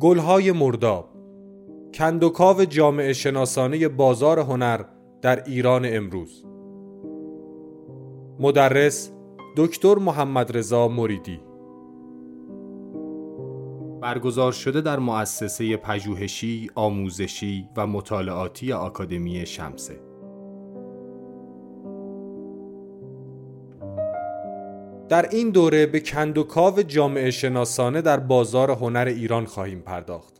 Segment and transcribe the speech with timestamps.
[0.00, 1.08] گلهای مرداب.
[1.94, 4.84] کندوکاو جامعه شناسانه بازار هنر
[5.22, 6.44] در ایران امروز.
[8.40, 9.12] مدرس
[9.56, 11.40] دکتر محمد رضا مریدی.
[14.00, 20.07] برگزار شده در مؤسسه پژوهشی، آموزشی و مطالعاتی آکادمی شمسه.
[25.08, 30.34] در این دوره به کندوکاو جامعه شناسانه در بازار هنر ایران خواهیم پرداخت.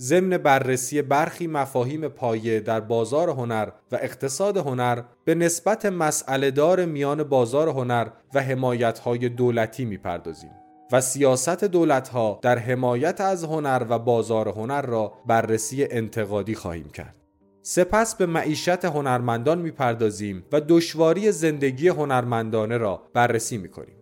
[0.00, 6.84] ضمن بررسی برخی مفاهیم پایه در بازار هنر و اقتصاد هنر به نسبت مسئله دار
[6.84, 10.50] میان بازار هنر و حمایت های دولتی می‌پردازیم
[10.92, 16.88] و سیاست دولت ها در حمایت از هنر و بازار هنر را بررسی انتقادی خواهیم
[16.88, 17.14] کرد.
[17.62, 23.97] سپس به معیشت هنرمندان می‌پردازیم و دشواری زندگی هنرمندانه را بررسی می‌کنیم.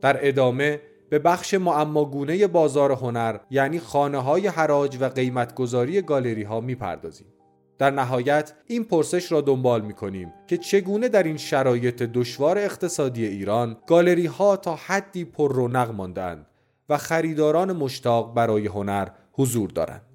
[0.00, 0.80] در ادامه
[1.10, 7.26] به بخش معماگونه بازار هنر یعنی خانه های حراج و قیمتگذاری گالری ها می‌پردازیم.
[7.78, 13.26] در نهایت این پرسش را دنبال می کنیم که چگونه در این شرایط دشوار اقتصادی
[13.26, 16.46] ایران گالری ها تا حدی پر رونق ماندند
[16.88, 20.07] و خریداران مشتاق برای هنر حضور دارند.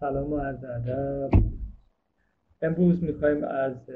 [0.00, 1.30] سلام و عرض ادب.
[2.62, 3.90] امروز می‌خوایم از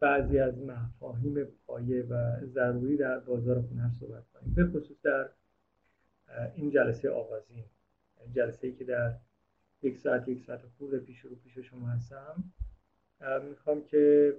[0.00, 4.54] بعضی از مفاهیم پایه و ضروری در بازار هنر صحبت کنیم.
[4.54, 5.28] به خصوص در
[6.54, 7.64] این جلسه آغازین
[8.32, 9.16] جلسه ای که در
[9.82, 12.44] یک ساعت یک ساعت خورده پیش رو پیش شما هستم.
[13.50, 14.34] می‌خوام که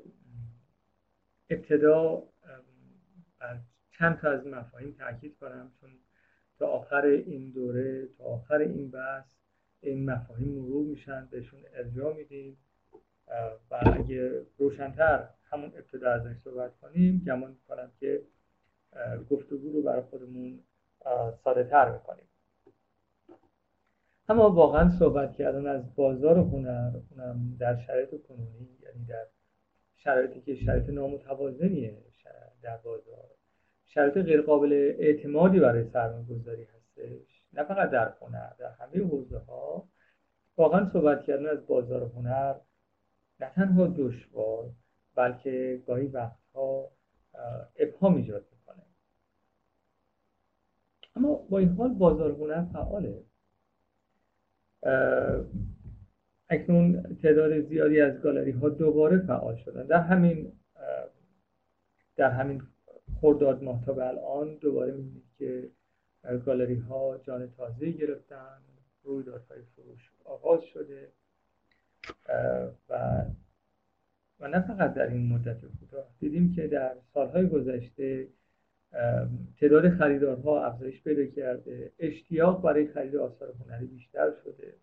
[1.50, 2.24] ابتدا
[3.40, 3.60] بر
[3.92, 5.90] چند تا از مفاهیم تاکید کنم چون
[6.60, 9.26] تا آخر این دوره تا آخر این بحث
[9.86, 12.58] این مفاهیم مرور میشن بهشون ارجاع میدیم.
[13.72, 18.22] و اگه روشنتر همون ابتدا ازش صحبت کنیم گمان می‌کنم که
[19.30, 20.60] گفتگو رو برای خودمون
[21.44, 22.28] ساده تر می‌کنیم
[24.30, 29.26] اما واقعا صحبت کردن از بازار هنر اونم در شرایط کنونی یعنی در
[29.96, 31.98] شرایطی که شرایط نامتوازنیه
[32.62, 33.30] در بازار
[33.86, 37.35] شرایط غیرقابل اعتمادی برای سرمایه گذاری هستش.
[37.56, 39.88] نه فقط در هنر در همه حوزه ها
[40.58, 42.56] واقعا صحبت کردن از بازار هنر
[43.40, 44.70] نه تنها دشوار
[45.16, 46.92] بلکه گاهی وقتها
[47.76, 48.84] ابهام ایجاد می‌کنه.
[51.16, 53.24] اما با این حال بازار هنر فعاله.
[56.50, 59.86] اکنون تعداد زیادی از گالری ها دوباره فعال شدن.
[59.86, 60.52] در همین
[62.16, 62.62] در همین
[63.22, 65.70] خرداد ماه تا به الان دوباره می‌بینید که
[66.46, 68.58] گالری ها جان تازه گرفتن
[69.04, 71.12] رویدادهای فروش آغاز شده
[72.90, 73.26] و
[74.40, 78.28] و نه فقط در این مدت کوتاه دیدیم که در سالهای گذشته
[79.60, 81.92] تعداد خریدارها افزایش پیدا کرده.
[82.00, 84.74] اشتیاق برای خرید آثار هنری بیشتر شده.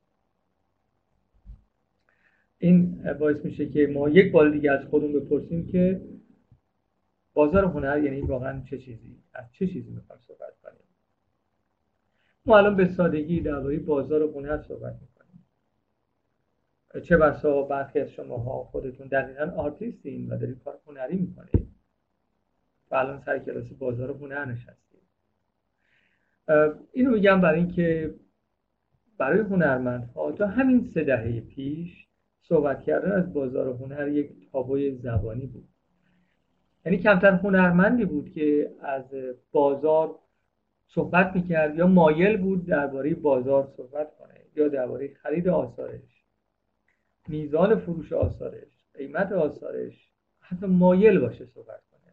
[2.58, 6.00] این باعث میشه که ما یک بار دیگه از خودمون بپرسیم که
[7.34, 10.91] بازار هنر یعنی واقعا چه چیزی؟ از چه چیزی می‌خوایم صحبت کنیم؟
[12.46, 15.46] ما الان به سادگی درباره بازار هنر صحبت می‌کنیم.
[17.02, 21.68] چه بسا برخی از شماها خودتون دقیقا آرتیستین و دارید کار هنری می‌کنید.
[22.90, 25.02] و الان سر کلاس بازار هنر نشستید.
[26.92, 28.14] اینو میگم برای اینکه
[29.18, 32.06] برای هنرمندها تا همین سه دهه پیش
[32.42, 35.68] صحبت کردن از بازار هنر یک تابوی زبانی بود.
[36.86, 39.04] یعنی کمتر هنرمندی بود که از
[39.52, 40.18] بازار
[40.94, 46.24] صحبت می‌کرد یا مایل بود درباره بازار صحبت کنه یا درباره خرید آثارش.
[47.28, 50.10] میزان فروش آثارش قیمت آثارش
[50.40, 52.12] حتی مایل باشه صحبت کنه.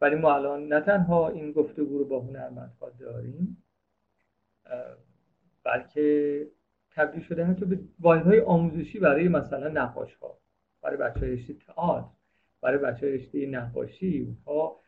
[0.00, 3.62] ولی ما الان نه تنها این گفتگو رو با هنرمندها داریم
[5.64, 6.46] بلکه
[6.90, 10.38] تبدیل شده حتی به واحدهای آموزشی برای مثلا نقاش ها
[10.82, 12.08] برای بچه های رشته تئاتر
[12.60, 14.36] برای بچه های رشته نقاشی.
[14.46, 14.80] اونها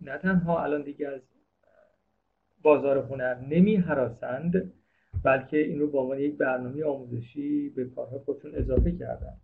[0.00, 1.20] نه تنها الان دیگه از
[2.62, 4.72] بازار هنر نمی حراسند
[5.24, 9.36] بلکه این رو به عنوان یک برنامه آموزشی به کارهای خودشون اضافه کردن.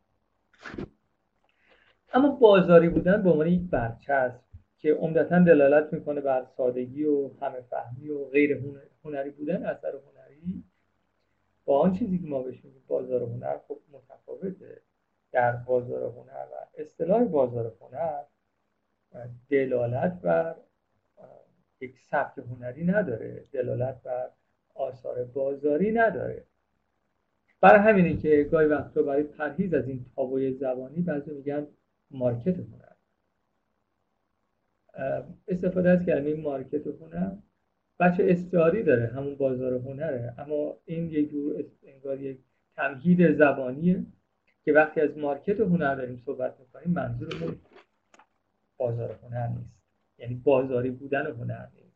[2.13, 4.41] اما بازاری بودن به عنوان یک برچسب
[4.79, 8.65] که عمدتا دلالت می‌کنه بر سادگی و همه فهمی و غیر
[9.05, 10.65] هنری بودن اثر هنری.
[11.65, 14.81] با آن چیزی که ما بهش میگیم بازار هنر خب متفاوته.
[15.33, 18.23] در بازار هنر و اصطلاح بازار هنر
[19.49, 20.57] دلالت بر
[21.81, 24.31] یک سبک هنری نداره دلالت بر
[24.75, 26.45] آثار بازاری نداره.
[27.61, 31.67] برای همینه که گاهی وقتا برای پرهیز از این تابوی زبانی بعضی میگن
[32.11, 32.93] مارکت هنر.
[35.49, 37.33] استفاده از کلمه مارکت هنر
[38.01, 40.35] بچه استعاری داره همون بازار هنره.
[40.39, 42.39] اما این یک جور انگار یک
[42.77, 44.07] تمهید زبانیه
[44.65, 47.57] که وقتی از مارکت هنر داریم صحبت می‌کنیم منظورمون
[48.77, 49.78] بازار هنر نیست.
[50.19, 51.89] یعنی بازاری بودن هنر نیست.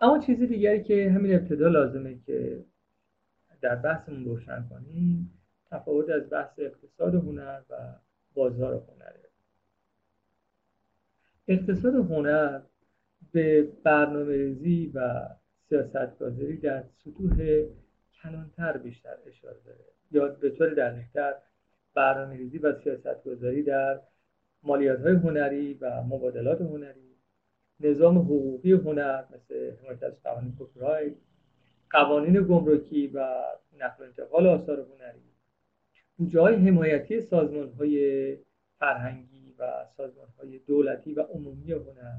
[0.00, 2.64] اما چیزی دیگری که همین ابتدا لازمه که
[3.60, 5.38] در بحثمون روشن کنیم
[5.70, 7.76] تفاوت از بحث اقتصاد هنر و
[8.34, 9.28] بازار هنره.
[11.48, 12.60] اقتصاد هنر
[13.32, 15.28] به برنامه ریزی و
[15.68, 17.62] سیاست گذاری در سطوح
[18.22, 19.84] کلانتر بیشتر اشاره داره.
[20.10, 21.34] یا به طور دقیقتر
[21.94, 24.00] برنامه ریزی و سیاست گذاری در
[24.62, 27.16] مالیات های هنری و مبادلات هنری
[27.80, 30.80] نظام حقوقی هنر مثل حمایت از قوانین کپی
[31.90, 33.44] قوانین گمرکی و
[33.78, 35.22] نقل و انتقال آثار هنری.
[36.16, 38.36] بودجه های حمایتی سازمان های
[38.78, 42.18] فرهنگی و سازمان های دولتی و عمومی هنر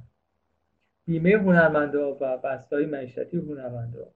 [1.06, 4.14] بیمه هنرمندا و بستای معیشتی هنرمندا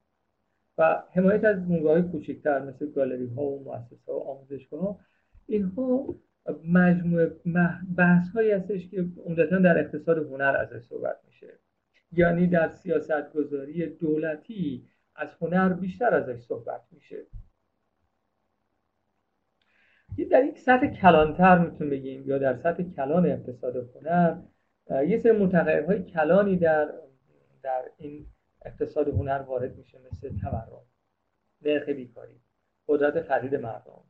[0.78, 5.00] و حمایت از بونگاه های کوچکتر مثل گالری ها و مؤسسه و آموزشگاه ها
[5.48, 6.16] اینها
[6.64, 7.32] مجموعه
[7.98, 11.48] بحث هایی هستش که عمدتا در اقتصاد هنر ازش صحبت میشه.
[12.12, 17.26] یعنی در سیاست گذاری دولتی از هنر بیشتر ازش صحبت میشه.
[20.32, 24.38] در یک سطح کلانتر می‌تونیم بگیم یا در سطح کلان اقتصاد هنر
[25.08, 26.94] یه سری متغیرهای کلانی در
[27.64, 28.26] در این
[28.66, 30.82] اقتصاد هنر وارد میشه مثل تورم
[31.62, 32.42] نرخ بیکاری
[32.88, 34.04] قدرت خرید مردم.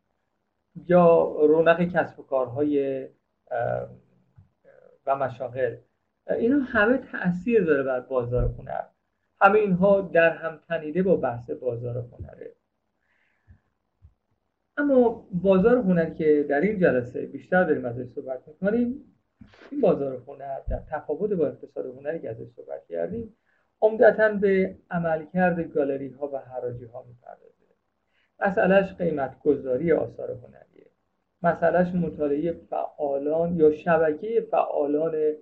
[0.86, 3.08] یا رونق کسب و کارهای
[5.06, 5.76] و مشاغل.
[6.30, 8.84] اینا همه تاثیر داره بر بازار هنر.
[9.42, 12.54] همه اینها در هم تنیده با بحث بازار هنره.
[14.78, 19.04] اما بازار هنر که در این جلسه بیشتر داریم ازش صحبت می‌کنیم
[19.72, 23.36] این بازار هنر در تفاوت با اقتصاد هنری که ازش صحبت کردیم
[23.82, 27.57] عمدتا به عملکرد گالری ها و حراجی ها می‌پردازه.
[28.40, 30.88] مسئلهش قیمت گذاری آثار هنریه
[31.44, 35.34] مسئلهش مطالعه فعالان یا شبکه فعالان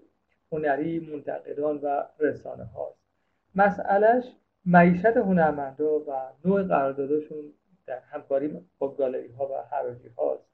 [0.52, 3.00] هنری منتقدان و رسانه هاست
[3.56, 4.26] مسئلهش
[4.66, 6.12] معیشت هنرمندا و
[6.46, 7.54] نوع قراردادشون
[7.86, 10.46] در همکاری با گالری ها و حراجی هاست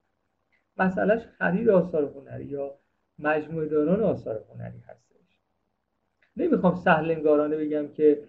[0.77, 2.75] مسئلهش خرید آثار هنری یا
[3.19, 5.39] مجموعه داران آثار هنری هستش.
[6.37, 8.23] نمی‌خوام سهلنگارانه بگم که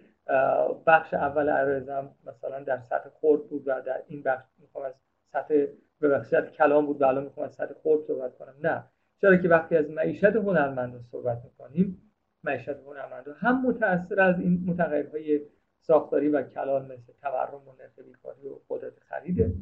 [0.87, 4.93] بخش اول عرضم مثلا در سطح خورد بود و در این بخش می‌خوام از
[5.31, 5.65] سطح
[6.01, 8.53] ببخشید کلام بود و الان می‌خوام از سطح خورد صحبت کنم.
[8.63, 8.83] نه.
[9.21, 12.11] چرا که وقتی از معیشت هنرمندان صحبت می‌کنیم
[12.43, 15.41] معیشت هنرمندان هم متاثر از این متغیرهای
[15.81, 19.53] ساختاری و کلان مثل تورم و نرخ بیکاری و قدرت خریده.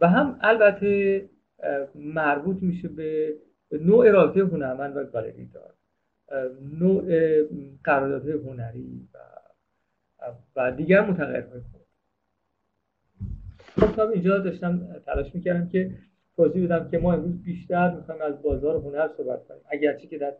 [0.00, 1.28] و هم البته
[1.94, 3.34] مربوط میشه به
[3.72, 5.74] نوع رابطه هنرمند و گالری دار.
[6.80, 7.02] نوع
[7.84, 9.18] قراردادهای هنری و
[10.56, 11.80] و دیگر متغیرهای خود.
[13.90, 15.90] خب اینجا داشتم تلاش می‌کردم که
[16.36, 19.60] توضیح بدم که ما امروز بیشتر می‌خوایم از بازار هنر صحبت کنیم.
[19.68, 20.34] اگرچه که در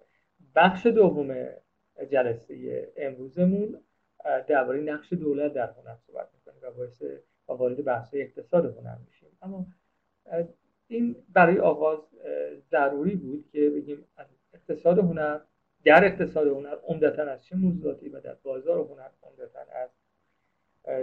[0.55, 1.47] بخش دوم
[2.11, 3.79] جلسه امروزمون
[4.49, 7.03] درباره نقش دولت در هنر صحبت می‌کنیم و باعث
[7.49, 9.29] و وارد بحث اقتصاد هنر میشیم.
[9.43, 9.67] اما
[10.89, 11.99] این برای آغاز
[12.71, 14.05] ضروری بود که بگیم
[14.55, 15.41] اقتصاد هنر
[15.85, 19.91] در اقتصاد هنر عمدتا از چه موضوعاتی و در بازار هنر عمدتا از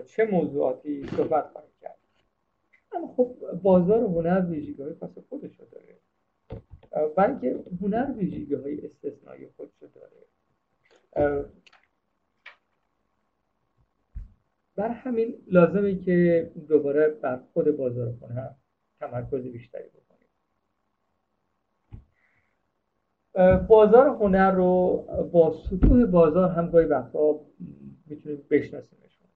[0.07, 1.97] چه موضوعاتی صحبت خواهیم کرد؟
[2.91, 5.97] اما خب بازار هنر ویژگی های خاص خودش رو داره.
[7.17, 10.11] اینکه هنر ویژگی های استثنایی خودش داره.
[14.75, 18.49] بر همین لازمه که دوباره بر خود بازار هنر
[18.99, 20.00] تمرکز بیشتری بکنیم.
[23.67, 24.97] بازار هنر رو
[25.31, 27.39] با سطوح بازار هم گاهی وقتا
[28.07, 29.27] می‌تونیم بشناسیمشون.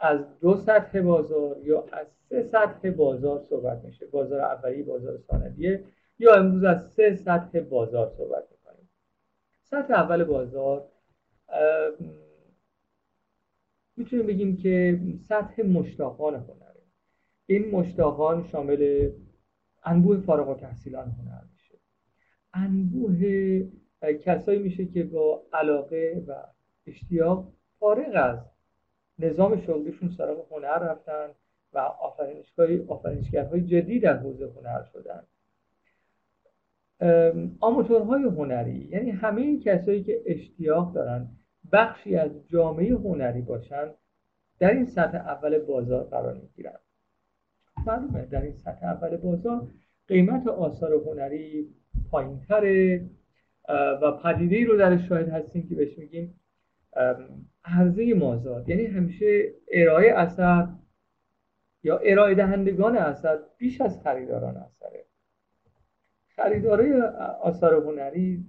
[0.00, 4.06] از دو سطح بازار یا از سه سطح بازار صحبت میشه.
[4.06, 5.84] بازار اولی بازار ثانویه
[6.18, 8.88] یا امروز از سه سطح بازار صحبت می‌کنیم.
[9.62, 10.88] سطح اول بازار
[13.96, 16.82] می‌تونیم بگیم که سطح مشتاقان هنره.
[17.46, 19.10] این مشتاقان شامل
[19.84, 21.42] انبوه فارغ تحصیلان هنر
[22.64, 23.62] انبوه
[24.24, 26.34] کسایی میشه که با علاقه و
[26.86, 28.38] اشتیاق فارغ از
[29.18, 31.28] نظام شغلیشون سراغ هنر رفتن
[31.72, 31.78] و
[32.88, 35.22] آفرینشگرهای جدی در حوزه هنر شدن.
[37.60, 41.28] آموتورهای هنری یعنی همه کسایی که اشتیاق دارن
[41.72, 43.90] بخشی از جامعه هنری باشن
[44.58, 46.80] در این سطح اول بازار قرار می‌گیرند
[47.86, 49.68] معلومه در این سطح اول بازار
[50.08, 51.68] قیمت آثار هنری
[52.10, 53.06] پایینتره
[54.02, 56.40] و پدیده رو در شاهد هستیم که بهش میگیم
[57.64, 58.68] عرضه مازاد.
[58.68, 60.68] یعنی همیشه ارائه اثر
[61.82, 65.04] یا ارائه دهندگان اثر بیش از خریداران اثره.
[66.36, 67.00] خریدارای
[67.42, 68.44] آثار هنری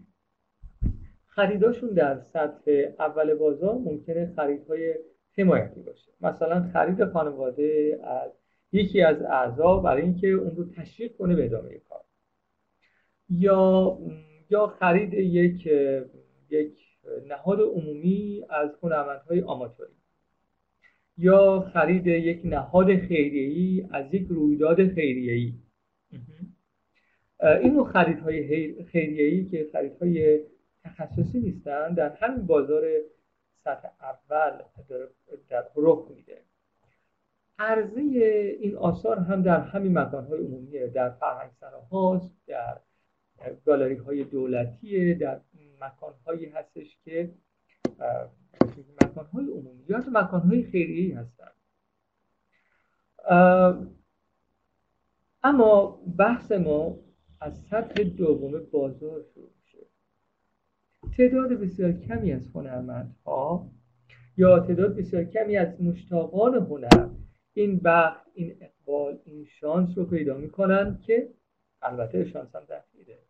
[1.28, 4.96] خریداشون در سطح اول بازار ممکنه خریدهای
[5.38, 6.12] حمایتی باشه.
[6.22, 8.32] مثلا خرید خانواده از
[8.72, 12.02] یکی از اعضا برای اینکه اون رو تشویق کنه به ادامه کار.
[13.30, 13.98] یا
[14.50, 15.70] یا خرید یک
[16.50, 16.74] یک
[17.28, 19.94] نهاد عمومی از هنرمندهای آماتوری.
[21.18, 25.54] یا خرید یک نهاد خیریه‌ای از یک رویداد خیریه‌ای.
[27.62, 30.40] این نوع خریدهای خیریه‌ای که خریدهای
[30.84, 32.84] تخصصی نیستن در همین بازار
[33.64, 34.62] سطح اول
[35.50, 36.38] در رخ میده.
[37.60, 38.02] عرضه
[38.60, 41.52] این آثار هم در همین مکانهای عمومیه در فرهنگ
[41.92, 42.78] هاست در
[43.66, 45.42] گالری های دولتیه در
[45.82, 47.34] مکان هایی هستش که
[49.04, 51.52] مکان های عمومی یا مکان های خیریه هستن
[55.44, 57.00] اما بحث ما
[57.42, 59.78] از سطح دوم بازار شروع میشه.
[61.18, 63.72] تعداد بسیار کمی از هنرمندها
[64.38, 67.10] یا تعداد بسیار کمی از مشتاقان هنر
[67.54, 71.30] این بخت این اقبال این شانس رو پیدا می‌کنن که
[71.82, 73.29] البته شانس هم دفیده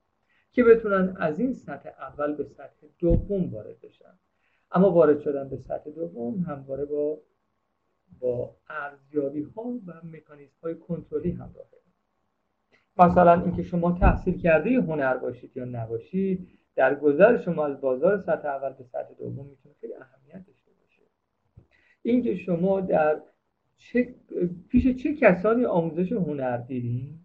[0.51, 4.20] که بتونن از این سطح اول به سطح دوم وارد بشن.
[4.72, 7.22] اما وارد شدن به سطح دوم همواره با
[8.20, 11.79] با ارزیابی ها و مکانیزم های کنترلی همراهه
[13.00, 18.48] مثلا اینکه شما تحصیل کرده هنر باشید یا نباشید در گذر شما از بازار سطح
[18.48, 21.01] اول به سطح دوم می‌تونه خیلی اهمیت داشته باشه.
[22.01, 23.22] اینکه شما در
[23.77, 24.15] چه
[24.70, 27.20] پیش چه کسانی آموزش هنر دیدین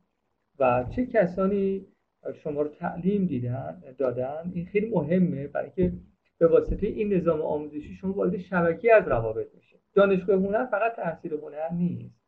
[0.58, 1.86] و چه کسانی
[2.32, 5.46] شما رو تعلیم دیدن دادن این خیلی مهمه.
[5.46, 5.96] برای اینکه
[6.38, 11.32] به واسطه این نظام آموزشی شما وارد شبکه از روابط میشه دانشگاه هنر فقط تحصیل
[11.32, 12.24] هنر نیست.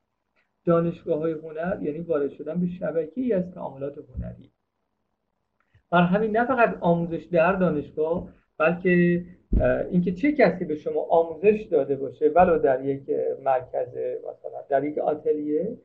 [0.64, 4.50] دانشگاه های هنر یعنی وارد شدن به شبکه ای از تعاملات هنری.
[5.90, 9.24] بر همین نه فقط آموزش در دانشگاه بلکه
[9.90, 13.10] اینکه چه کسی به شما آموزش داده باشه ولو در یک
[13.44, 13.88] مرکز
[14.18, 15.78] مثلا در یک آتلیه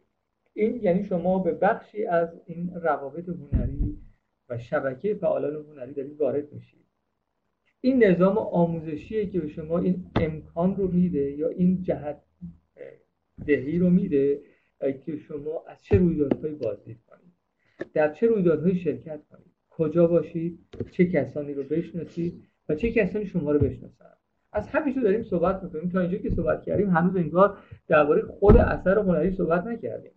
[0.53, 3.90] این یعنی شما به بخشی از این روابط هنری
[4.51, 6.85] و شبکه فعالان هنری دارید وارد میشید
[7.81, 12.21] این نظام آموزشیه که به شما این امکان رو میده یا این جهت
[13.45, 14.41] دهی رو میده
[15.05, 17.33] که شما از چه رویدادهایی بازدید کنید.
[17.93, 19.51] در چه رویدادهایی شرکت کنید.
[19.69, 20.59] کجا باشید
[20.91, 24.05] چه کسانی رو بشناسید و چه کسانی شما رو بشناسن
[24.53, 25.89] از همین داریم صحبت می‌کنیم.
[25.89, 30.11] تا اینجا که صحبت کردیم هنوز انگار درباره خود اثر هنری صحبت نکردیم.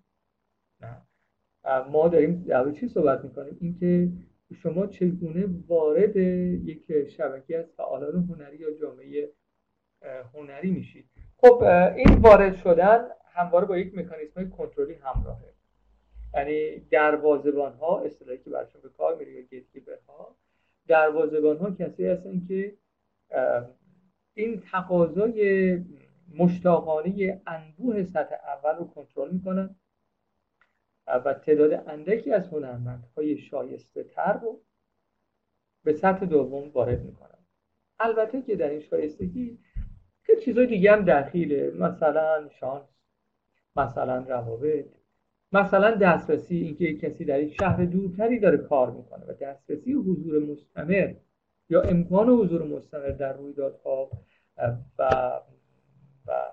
[1.93, 4.09] ما داریم در چی صحبت می‌کنیم؟ اینکه
[4.55, 9.31] شما چگونه وارد یک شبکه از فعالان هنری یا جامعه
[10.35, 11.05] هنری میشید؟
[11.37, 11.63] خب
[11.97, 15.55] این وارد شدن همواره با یک مکانیزم کنترلی همراهه.
[16.35, 20.37] یعنی دروازبان ها اصطلاحی که برشون به کار میره یا ها
[20.89, 22.77] دروازبان ها کسی هستن که
[24.35, 25.79] این تقاضای
[26.39, 29.77] مشتاقانه انبوه سطح اول رو کنترل می‌کنن.
[31.07, 34.61] و تعداد اندکی از هنرمندهای شایسته تر رو
[35.85, 37.39] به سطح دوم وارد می‌کنن
[37.99, 39.59] البته که در این شایستگی
[40.23, 41.71] خیلی چیزای دیگه هم دخیله.
[41.71, 42.85] مثلا شانس
[43.77, 44.87] مثلا روابط
[45.53, 51.15] مثلا دسترسی اینکه کسی در یک شهر دورتری داره کار می‌کنه و دسترسی حضور مستمر
[51.69, 54.11] یا امکان حضور مستمر در رویدادها
[54.99, 55.11] و
[56.27, 56.53] و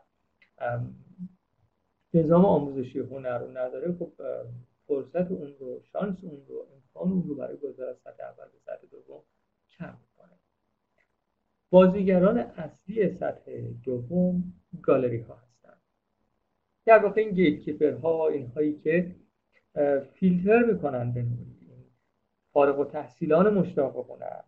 [2.13, 4.11] نظام آموزشی هنر رو نداره خب
[4.87, 8.59] فرصت اون رو شانس اون رو امکان اون رو برای گذار از سطح اول به
[8.65, 9.21] سطح دوم
[9.69, 10.37] کم می‌کنه
[11.69, 15.73] بازیگران اصلی سطح دوم گالری ها هستن.
[16.85, 19.15] در واقع این گیت ها اینهایی که
[20.13, 21.25] فیلتر می‌کنن به
[22.53, 24.41] فارغ و تحصیلان مشتاق هنر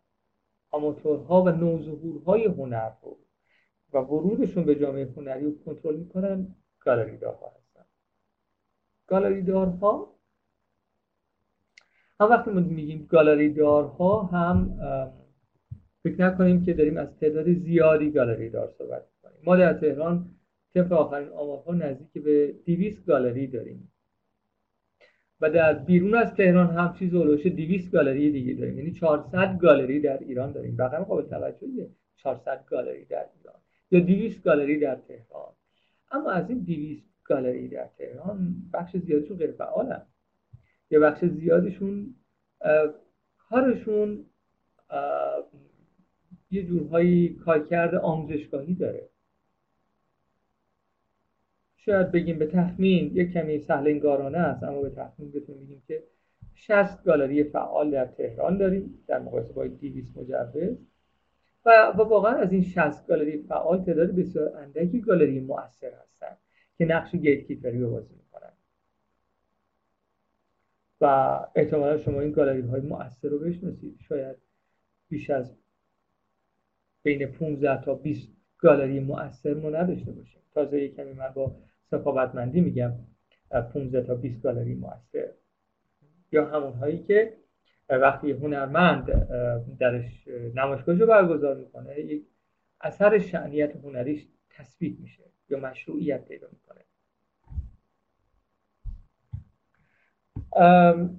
[0.72, 3.18] آماتورها و نوظهورهای هنر رو
[3.94, 6.56] و ورودشون به جامعه هنری رو کنترل می‌کنن.
[6.86, 7.86] گالری دارها هستن.
[9.08, 10.14] گالری دارها
[12.20, 14.80] هم وقتی ما میگیم گالری دارها هم
[16.04, 20.30] فکر نکنیم که داریم از تعداد زیادی گالری دار صحبت کنیم ما در تهران
[20.74, 23.92] طبق آخرین آمارها نزدیک به 200 گالری داریم.
[25.42, 28.78] و در بیرون از تهران هم چیز اولوش 200 گالری دیگه داریم.
[28.78, 30.82] یعنی 400 گالری در ایران داریم.
[30.82, 33.56] رقم قابل توجهیه 400 گالری در ایران
[33.92, 35.33] یا 200 گالری در تهران.
[36.14, 40.02] اما از این 200 گالری در تهران بخش زیادشون غیر فعالن.
[40.92, 42.16] یه بخش زیادشون
[43.38, 44.26] کارشون
[46.52, 49.10] یه جورهایی کارکرد آموزشگاهی داره.
[51.76, 56.04] شاید بگیم به تخمین یک کمی سهل انگارانه است اما به تخمین بتونیم بگیم که
[56.56, 60.78] 60 گالری فعال در تهران داریم در مقایسه با 200 مجوز.
[61.66, 66.38] و, واقعا از این 60 گالری فعال تعداد بسیار اندکی گالری مؤثر هستند
[66.78, 68.54] که نقش گیت کیپری رو بازی می‌کنن
[71.02, 71.06] و
[71.56, 74.00] احتمالا شما این گالری های مؤثر رو بشناسید.
[74.00, 74.38] شاید
[75.10, 75.56] بیش از
[77.04, 80.42] بین 15 تا 20 گالری مؤثر ما نداشته باشیم.
[80.54, 82.94] تازه یک کمی من با سخاوتمندی میگم
[83.74, 85.30] 15 تا 20 گالری مؤثر.
[86.32, 87.38] یا همون هایی که
[87.98, 89.28] وقتی هنرمند
[89.80, 92.26] درش نمایشگاهش رو برگزار می‌کنه یک
[92.82, 96.84] اثر شعنیت هنریش تثبیت میشه یا مشروعیت پیدا می‌کنه.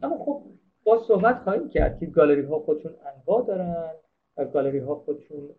[0.02, 0.42] اما خب
[0.84, 3.94] با صحبت خواهیم کرد که گالری ها خودشون انواع دارن
[4.36, 5.50] و گالری ها خودشون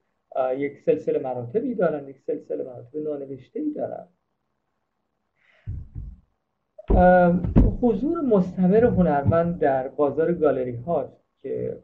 [0.58, 4.08] یک سلسله مراتبی دارن یک سلسله مراتب نانوشته ای دارن.
[7.82, 11.80] حضور مستمر هنرمند در بازار گالری هاست که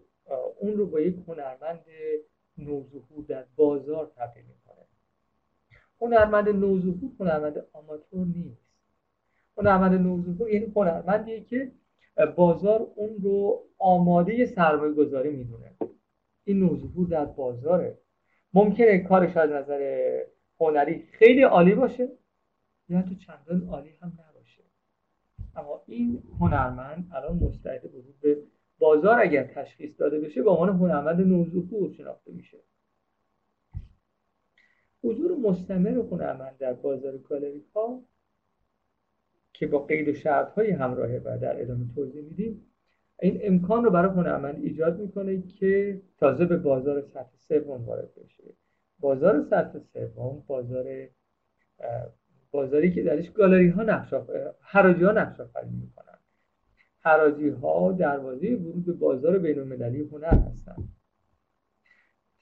[0.60, 1.80] اون رو با یک هنرمند
[2.58, 4.86] نوظهور در بازار تبدیل می‌کنه.
[6.02, 8.62] هنرمند نوظهور هنرمند آماتور نیست.
[9.58, 11.72] هنرمند نوظهور یعنی هنرمندیه که
[12.36, 15.72] بازار اون رو آماده سرمایه گذاری می‌دونه.
[16.44, 17.98] این نوظهور در بازاره.
[18.54, 20.12] ممکنه کارش از نظر
[20.60, 22.10] هنری خیلی عالی باشه
[22.90, 24.31] یا تو چندان عالی هم نباشه.
[25.56, 28.44] اما این هنرمند الان مستعد ورود به
[28.80, 32.58] بازار اگر تشخیص داده بشه به عنوان هنرمند نوظهور شناخته میشه.
[35.04, 38.04] حضور مستمر هنرمند در بازار گالری ها
[39.54, 42.66] که با قید و شرط های همراهه و در ادامه توضیح میدیم
[43.22, 48.44] این امکان رو برای هنرمند ایجاد می‌کنه که تازه به بازار سطح سوم وارد بشه.
[49.00, 51.08] بازار سطح سوم بازار
[52.52, 54.14] بازاری که درش گالری ها نقش
[54.62, 56.18] حراجی ها نقش آفرینی می‌کنن
[57.00, 60.90] حراجی ها دروازه ورود به بازار بین المللی هنر هستند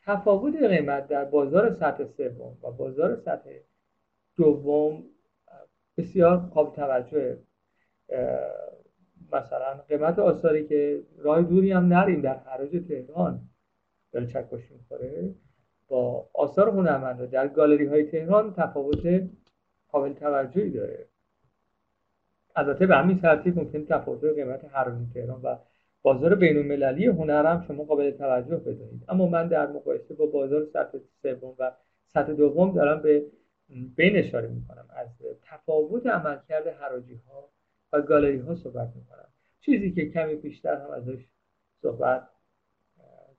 [0.03, 3.49] تفاوت قیمت در بازار سطح سوم و بازار سطح
[4.37, 5.03] دوم
[5.97, 7.37] بسیار قابل توجه
[9.31, 13.41] مثلا قیمت آثاری که راه دوری هم نریم در حراج تهران
[14.11, 15.35] داره چکش می‌خوره.
[15.87, 19.29] با آثار هنرمنده در گالری های تهران تفاوت
[19.91, 21.05] قابل توجهی داره.
[22.55, 25.55] البته به همین ترتیب ممکن تفاوت قیمت حراج تهران و
[26.01, 30.65] بازار بین المللی هنر هم شما قابل توجه بدونید اما من در مقایسه با بازار
[30.65, 31.71] سطح سوم و
[32.07, 33.25] سطح دوم دارم به
[33.95, 34.85] بین اشاره می‌کنم.
[34.95, 35.07] از
[35.43, 37.49] تفاوت عملکرد حراجی ها
[37.93, 39.27] و گالری ها صحبت می‌کنم.
[39.61, 41.25] چیزی که کمی بیشتر هم ازش
[41.81, 42.27] صحبت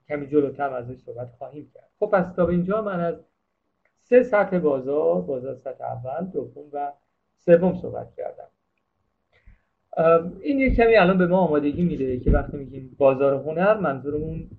[0.07, 1.89] کمی جلوتر هم ازش صحبت خواهیم کرد.
[1.99, 3.15] خب پس تا به اینجا من از
[4.11, 6.93] سه سطح بازار بازار سطح اول دوم و
[7.37, 8.47] سوم صحبت کردم.
[10.41, 14.49] این یک کمی الان به ما آمادگی میده که وقتی میگیم بازار هنر منظورمون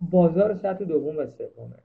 [0.00, 1.76] بازار سطح دوم و سومه.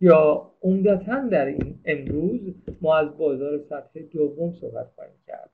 [0.00, 2.40] یا عمدتا در این امروز
[2.80, 5.50] ما از بازار سطح دوم صحبت خواهیم کرد.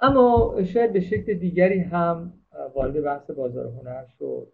[0.00, 2.32] اما شاید به شکل دیگری هم
[2.74, 4.52] وارد بحث بازار هنر شد.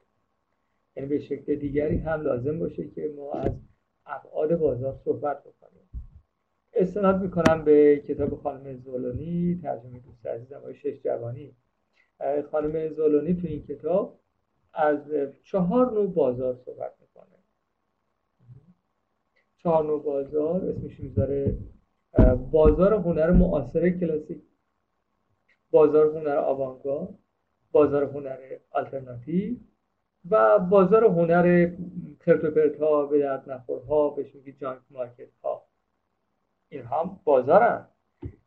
[0.96, 3.52] یعنی به شکل دیگری هم لازم باشه که ما از
[4.06, 5.90] ابعاد بازار صحبت بکنیم.
[6.74, 11.56] استناد می‌کنم به کتاب خانم زولونی ترجمه دوست عزیزم آقای شش جوانی.
[12.50, 14.20] خانم زولونی تو این کتاب
[14.74, 17.36] از چهار نوع بازار صحبت می‌کنه.
[19.58, 21.58] چهار نوع بازار اسمش می‌ذاره
[22.50, 24.42] بازار هنر معاصر کلاسیک
[25.70, 27.14] بازار هنر آوانگارد
[27.72, 28.38] بازار هنر
[28.70, 29.56] آلترناتیو
[30.30, 31.70] و بازار هنر
[32.20, 32.44] پرت
[32.80, 33.48] ها به درد
[33.88, 35.66] ها بهش میگی جانک مارکت ها.
[36.68, 37.86] این هم بازارن.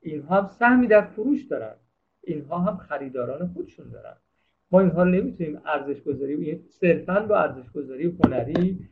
[0.01, 1.75] این هم سهمی در فروش دارن.
[2.23, 4.15] اینها هم خریداران خودشون دارن.
[4.71, 8.89] ما اینها رو نمی‌تونیم ارزش گذاری صرفا با ارزش گذاری هنری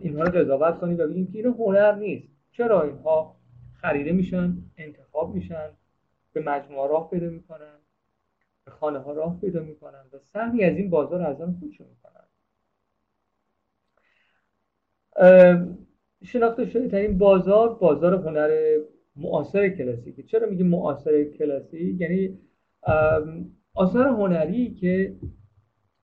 [0.00, 0.98] اینها رو قضاوت کنیم.
[0.98, 2.28] و بگیم که این هنر نیست.
[2.50, 3.36] چرا اینها
[3.74, 5.68] خریده میشن انتخاب میشن
[6.32, 7.78] به مجموعه راه پیدا می‌کنن؟
[8.70, 12.26] خانه ها راه پیدا می‌کنن و سهمی از این بازار از آن خودشون می‌کنن.
[16.24, 18.78] شناخته شده این بازار بازار هنر
[19.16, 20.22] معاصر کلاسیکه.
[20.22, 22.38] چرا میگیم معاصر کلاسیک؟ یعنی
[23.74, 25.16] آثار هنری که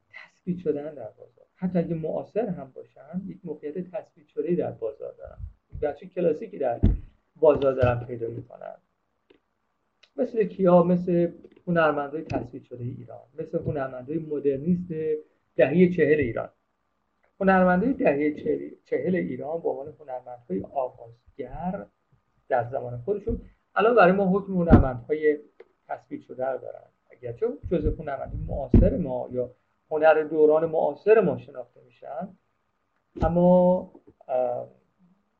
[0.10, 1.46] تثبیت شدن در بازار.
[1.56, 5.38] حتی اگه معاصر هم باشن یک موقعیت تثبیت شده در بازار دارن.
[5.82, 6.80] بچه کلاسیکی در
[7.36, 8.76] بازار دارن پیدا می‌کنن.
[10.16, 11.32] مثل کیا؟ مثل
[11.68, 14.94] هنرمندای تصویر شده ایران مثل هنرمندای مدرنیست
[15.56, 16.50] دهه چهل ایران.
[17.40, 18.34] هنرمندای دهه
[18.86, 21.86] چهل ایران با عنوان هنرمندهای آغازگر
[22.50, 23.42] در زمان خودشون
[23.76, 25.38] الان برای ما حکم هنرمندهای
[25.88, 26.84] تصویر شده رو دارن.
[27.12, 29.52] اگرچه جزء هنرمندی معاصر ما یا
[29.92, 32.30] هنر دوران معاصر ما شناخته میشن
[33.22, 33.92] اما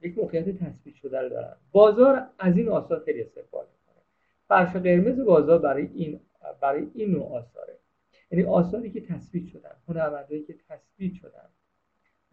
[0.02, 1.56] یک موقعیت تصویر شده رو دارن.
[1.72, 3.73] بازار از این آثار خیلی استفاده
[4.48, 6.20] فرش قرمز بازار برای این
[6.62, 7.78] برای این نوع آثاره.
[8.32, 11.50] یعنی آثاری که تصویر شدن هنرمندایی که تصویر شدن.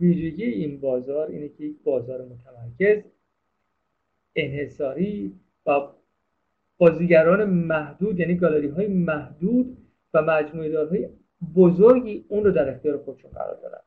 [0.00, 3.02] ویژگی این بازار اینه که یک بازار متمرکز
[4.36, 5.80] انحصاری و
[6.78, 9.76] بازیگران محدود یعنی گالری های محدود
[10.14, 11.08] و مجموعه دارهای
[11.54, 13.80] بزرگی اون رو در اختیار خودشون قرار دارن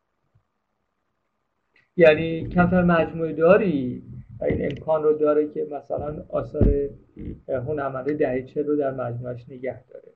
[1.97, 4.03] یعنی کمتر مجموعه داری
[4.43, 6.89] این امکان رو داره که مثلا آثار
[7.47, 10.13] هنرمنده دهه چه رو در مجموعش نگه داره.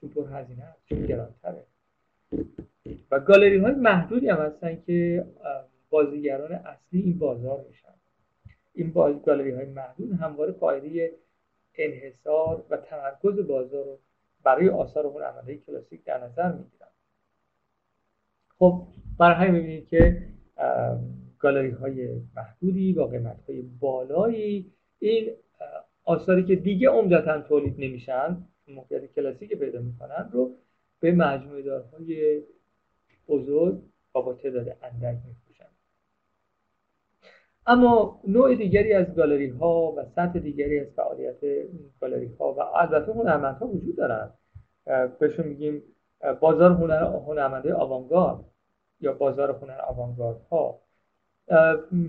[0.00, 1.64] چون پر هزینه هست چون گرانتره.
[3.10, 5.26] و گالری های محدودی هم هستن که
[5.90, 7.88] بازیگران اصلی این بازار میشن.
[8.74, 11.10] این باز گالری های محدود همواره قاعده
[11.74, 13.98] انحصار و تمرکز بازار رو
[14.42, 16.88] برای آثار هنرمندهای کلاسیک در نظر می‌گیرن.
[18.58, 18.86] خب
[19.18, 20.22] برای همین می‌بینید که
[21.40, 25.30] گالری های محدودی با قیمت های بالایی این
[26.04, 28.36] آثاری که دیگه عمدتا تولید نمیشن
[28.68, 30.56] موقعیت کلاسیک پیدا می‌کنن رو
[31.00, 32.42] به مجموعه دارهای
[33.28, 33.82] بزرگ
[34.14, 35.70] و با تعداد اندک میفروشن.
[37.66, 41.40] اما نوع دیگری از گالری ها و سطح دیگری از فعالیت
[42.00, 44.30] گالری ها و البته ها وجود دارن.
[45.20, 45.82] بهشون میگیم
[46.40, 48.44] بازار هنر هنرمنده آوانگارد
[49.00, 50.80] یا بازار هنر آوانگارد ها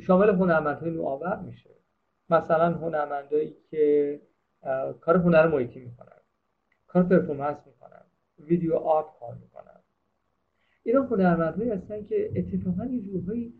[0.01, 1.69] شامل هنرمندهای نوآور میشه.
[2.29, 4.19] مثلا هنرمندایی که
[5.01, 6.07] کار هنر محیطی می‌کنن
[6.87, 8.01] کار performance می‌کنن
[8.39, 9.79] video art کار می‌کنن.
[10.83, 13.53] اینا هنرمندهایی هستن که اتفاقا یه جورهایی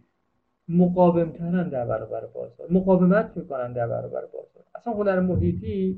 [0.67, 2.71] مقاومترن در برابر بازار.
[2.71, 4.63] مقاومت می‌کنن در برابر بازار.
[4.75, 5.97] اصلا هنر محیطی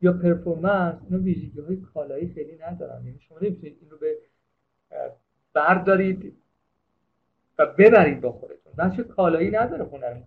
[0.00, 3.06] یا performance اینا ویژگی های کالایی خیلی ندارن.
[3.06, 4.16] یعنی شما نمی‌تونید اینو
[5.52, 6.32] بردارید
[7.58, 8.61] و ببرید با خودتون.
[8.78, 10.22] وجه کالایی نداره هنر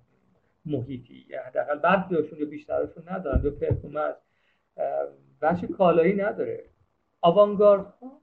[0.65, 1.25] محیطی.
[1.47, 3.43] حداقل بعضیاشون یا بیشترشون ندارن.
[3.43, 4.15] یا پرفورمنس
[5.41, 6.63] بچه کالایی نداره.
[7.21, 8.21] آوانگارد ها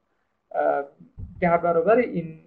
[1.40, 2.44] در برابر این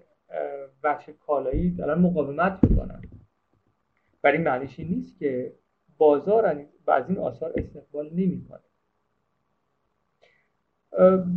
[0.84, 3.02] بچه کالایی دارن مقاومت می‌کنن.
[4.24, 5.54] ولی معنیش این نیست که
[5.98, 6.46] بازار
[6.88, 8.60] از این آثار استقبال نمی‌کنه.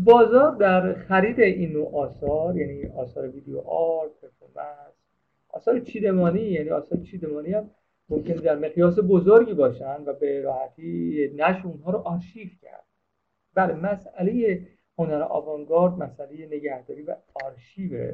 [0.04, 4.97] بازار در خرید این نوع آثار یعنی آثار ویدیو آرت پرفورمنس
[5.58, 7.70] آثار چیدمانی یعنی آثار چیدمانی هم
[8.08, 12.84] ممکن در مقیاس بزرگی باشن و به راحتی نشر اونها رو آرشیو کرد.
[13.54, 14.62] بله مسئله
[14.98, 18.12] هنر آوانگارد مسئله نگهداری و آرشیو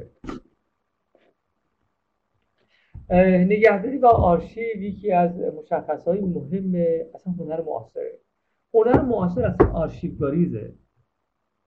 [3.53, 6.75] نگهداری و آرشیو یکی از مشخص های مهم
[7.15, 8.19] اصلا هنر معاصره.
[8.73, 10.73] هنر معاصر اصلا آرشیو گاریزه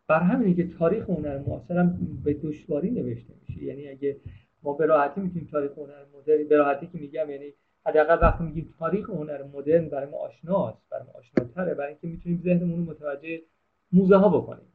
[0.08, 3.64] بر همینه که تاریخ هنر معاصر هم به دشواری نوشته میشه.
[3.64, 4.20] یعنی اگه
[4.62, 7.54] ما به راحتی می‌تونیم تاریخ هنر مدرن به راحتی که میگم یعنی
[7.86, 12.40] حداقل وقتی میگیم تاریخ هنر مدرن برای ما آشناست برای ما آشناتره برای اینکه می‌تونیم
[12.44, 13.40] ذهنمون رو متوجه
[13.92, 14.72] موزه ها بکنیم.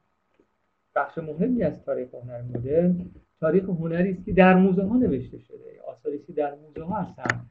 [0.95, 3.05] بخش مهمی از تاریخ هنر مدرن
[3.39, 5.81] تاریخ هنری است که در موزه ها نوشته شده.
[5.87, 7.45] آثاری که در موزه ها هستن.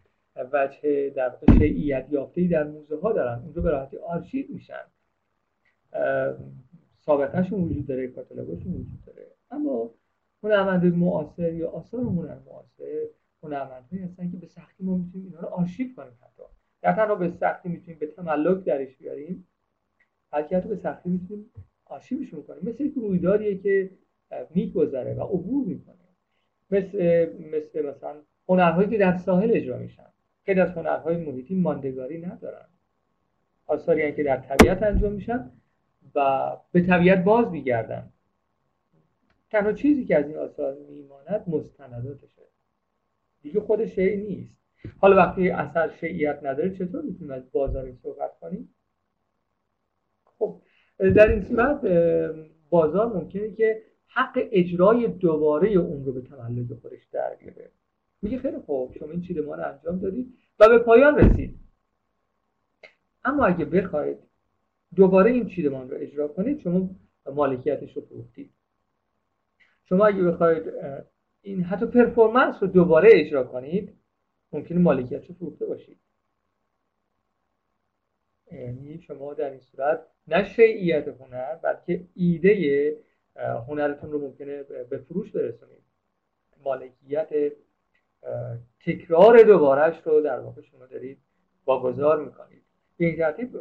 [0.53, 3.39] وجه در شیعیت یافته در موزه ها دارن.
[3.39, 4.85] اونجا به راحتی آرشیو میشن.
[7.07, 9.27] سابقهشون وجود داره کاتالوگشون وجود داره.
[9.51, 9.91] اما
[10.43, 13.07] هنرمند معاصر یا آثار هنر معاصر
[13.43, 16.43] هنرمندهایی هستن که به سختی ما می‌تونیم اینا رو آرشیو کنیم حتی.
[16.85, 19.47] نه تنها به سختی می‌تونیم به تملک درش بیاریم
[20.31, 21.51] بلکه حتی به سختی می‌تونیم
[21.85, 22.61] آرشیوشون کنیم.
[22.63, 23.91] مثل یک رویدادیه که
[24.51, 25.95] میگذره و عبور می‌کنه.
[26.71, 26.99] مثل
[27.53, 28.15] مثل مثلا
[28.49, 30.07] هنرهایی که در ساحل اجرا میشن.
[30.47, 32.67] خیلی از هنرهای محیطی ماندگاری ندارن.
[33.67, 35.51] آثاری که در طبیعت انجام میشن
[36.15, 38.09] و به طبیعت باز میگردن.
[39.53, 42.43] تنها چیزی که از این آثار میماند مستنداتشه.
[43.43, 44.57] دیگه خود شیع نیست.
[44.99, 48.75] حالا وقتی اثر شیعیت نداره چطور می‌تونیم از بازار صحبت کنیم؟
[50.39, 50.63] خب
[50.99, 51.81] در این صورت
[52.71, 57.71] بازار ممکنه که حق اجرای دوباره اون رو به تملک خودش در بیاره
[58.23, 61.59] میگه خیلی خوب شما این چیدمان رو انجام دادید و به پایان رسید.
[63.25, 64.19] اما اگه بخواید
[64.97, 66.91] دوباره این چیدمان رو اجرا کنید شما
[67.35, 68.51] مالکیتش رو فروختید.
[69.85, 70.73] شما اگه بخواید
[71.43, 73.93] این حتی پرفورمنس رو دوباره اجرا کنید
[74.53, 75.99] ممکنه مالکیتش رو فروخته باشید.
[78.53, 82.97] یعنی شما در این صورت نه شیعیت هنر بلکه ایده
[83.69, 85.83] هنرتون رو ممکنه به فروش برسونید.
[86.65, 87.53] مالکیت
[88.81, 91.19] تکرار دوبارهش رو در واقع شما دارید
[91.67, 92.63] واگذار می‌کنید.
[92.97, 93.61] به این ترتیب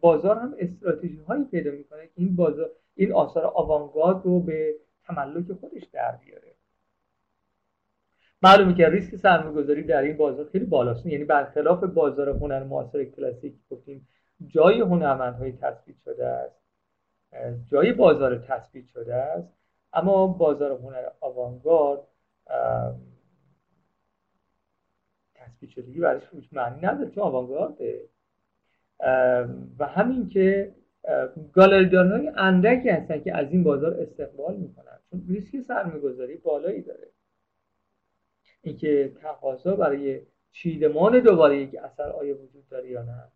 [0.00, 4.74] بازار هم استراتژی هایی پیدا می‌کنه که این بازار این آثار آوانگارد رو به
[5.08, 6.54] تملک خودش در بیاره.
[8.42, 11.06] معلومه که ریسک سرمایه‌گذاری در این بازار خیلی بالاست.
[11.06, 14.08] یعنی برخلاف بازار هنر معاصر کلاسیک گفتیم
[14.46, 16.60] جای هنرمندهای تثبیت شده است.
[17.66, 19.48] جای بازار تثبیت شده است.
[19.92, 22.00] اما بازار هنر آوانگارد
[25.34, 28.08] تثبیت شدگی برایش هیچ معنی نداره چون آوانگارده.
[29.78, 30.74] و همین که
[31.52, 34.97] گالریدارهای اندکی هستن که از این بازار استقبال می‌کنن.
[35.10, 37.08] چون ریسک سرمایه‌گذاری بالایی داره.
[38.62, 43.32] اینکه تقاضا برای چیدمان دوباره یک اثر آیا وجود داره یا نه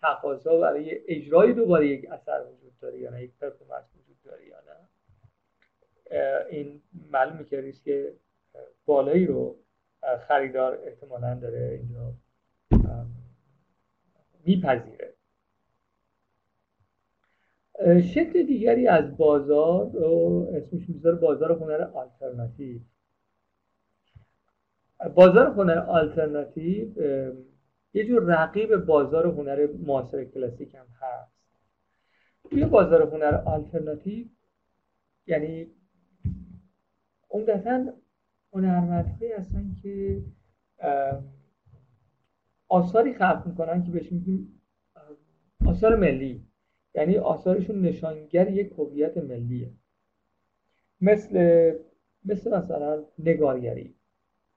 [0.00, 4.56] تقاضا برای اجرای دوباره یک اثر وجود داره یا نه یک پرفورمنس وجود داره یا
[4.60, 4.88] نه
[6.50, 8.12] این معلومه که ریسک
[8.86, 9.56] بالایی رو
[10.28, 12.14] خریدار احتمالا داره اینجا
[14.44, 15.11] میپذیره.
[17.84, 22.80] شکل دیگری از بازار رو اسمش می‌ذاره بازار هنر آلترناتیو.
[25.14, 26.88] بازار هنر آلترناتیو
[27.94, 31.32] یه جور رقیب بازار هنر معاصر کلاسیک هم هست.
[32.50, 34.26] توی بازار هنر آلترناتیو
[35.26, 35.70] یعنی
[37.30, 37.92] عمدتا
[38.52, 40.22] هنرمندهایی هستن که
[42.68, 44.60] آثاری خلق می‌کنن که بهش میگیم
[45.66, 46.51] آثار ملی.
[46.94, 49.70] یعنی آثارشون نشانگر یک هویت ملیه.
[51.00, 51.72] مثل
[52.24, 53.94] مثل مثلا نگارگری.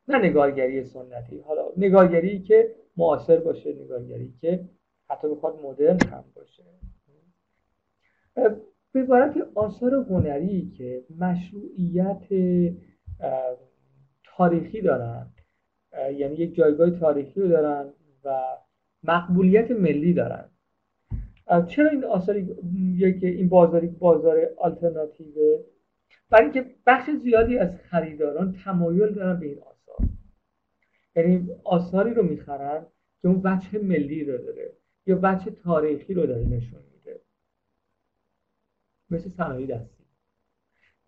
[0.07, 1.39] نه نگارگری سنتی.
[1.39, 4.69] حالا نگارگری که معاصر باشه نگارگری که
[5.09, 6.63] حتی بخواد مدرن هم باشه.
[8.91, 12.23] به عبارت آثار هنری که مشروعیت
[14.23, 15.27] تاریخی دارن
[16.17, 17.93] یعنی یک جایگاه تاریخی رو دارن
[18.23, 18.43] و
[19.03, 20.49] مقبولیت ملی دارن.
[21.67, 22.45] چرا این آثاری
[23.19, 25.59] که این بازاری بازار آلترناتیوه؟
[26.29, 30.09] برای اینکه بخش زیادی از خریداران تمایل دارن به این آثار.
[31.15, 32.85] یعنی آثاری رو می‌خرن
[33.21, 34.73] که اون بچه ملی رو داره
[35.05, 37.19] یا بچه تاریخی رو داره نشون میده.
[39.09, 40.03] مثل صنایع دستی.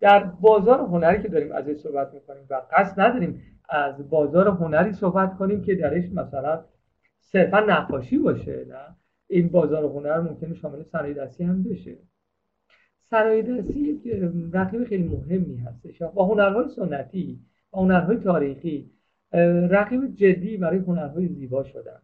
[0.00, 5.36] در بازار هنری که داریم ازش صحبت می‌کنیم و قصد نداریم از بازار هنری صحبت
[5.36, 6.64] کنیم که درش مثلا
[7.20, 8.96] صرفا نقاشی باشه نه؟
[9.28, 11.98] این بازار هنر ممکنه شامل صنایع دستی هم بشه.
[13.10, 14.00] صنایع دستی
[14.52, 16.02] رقیب خیلی مهمی هستش.
[16.02, 17.40] با هنرهای سنتی
[17.72, 18.90] و هنرهای تاریخی
[19.70, 22.00] رقیب جدی برای هنرهای زیبا شدن.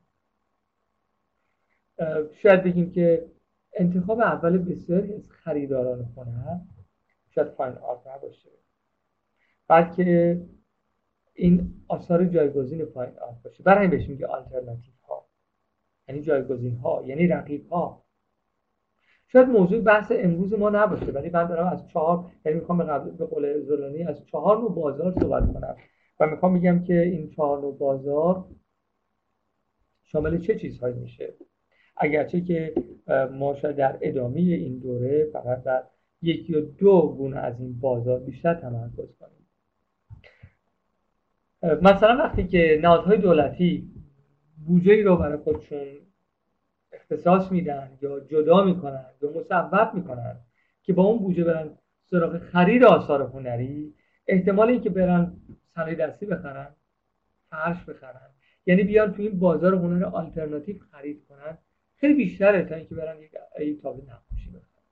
[2.42, 3.26] شاید بگیم که
[3.72, 6.58] انتخاب اول بسیاری از خریداران هنر
[7.30, 8.50] شاید فاین آرت نباشه.
[9.68, 10.40] بلکه
[11.34, 13.62] این آثار جایگزین فاین آرت باشه.
[13.62, 14.93] برای بهش میگه آلترناتیو
[16.08, 18.04] یعنی جایگزین ها یعنی رقیب ها
[19.34, 23.10] شاید موضوع بحث امروز ما نباشه ولی من دارم از چهار یعنی می‌خوام به, قبل
[23.10, 25.76] به قول زولانی از چهار نوع بازار صحبت کنم.
[26.20, 28.44] و می‌خوام میگم که این چهار نوع بازار
[30.04, 31.34] شامل چه چیزهایی میشه؟
[31.96, 32.74] اگرچه که
[33.32, 35.82] ما شاید در ادامه این دوره فقط در
[36.22, 39.48] یکی یا دو گونه از این بازار بیشتر تمرکز کنیم.
[41.82, 43.93] مثلا وقتی که نهادهای دولتی
[44.66, 45.87] بودجه ای رو برای خودشون
[46.92, 50.37] اختصاص میدن یا جدا می‌کنن یا مصوب می‌کنن
[50.83, 51.70] که با اون بودجه برن
[52.11, 53.94] سراغ خرید آثار هنری
[54.27, 55.37] احتمال اینکه برن
[55.74, 56.68] صنایع دستی بخرن
[57.50, 58.31] فرش بخرن.
[58.66, 61.59] یعنی بیان تو این بازار هنر آلترناتیو خرید کنن.
[61.96, 63.16] خیلی بیشتره تا اینکه برن
[63.61, 64.83] یک تابلو نقاشی بخرن.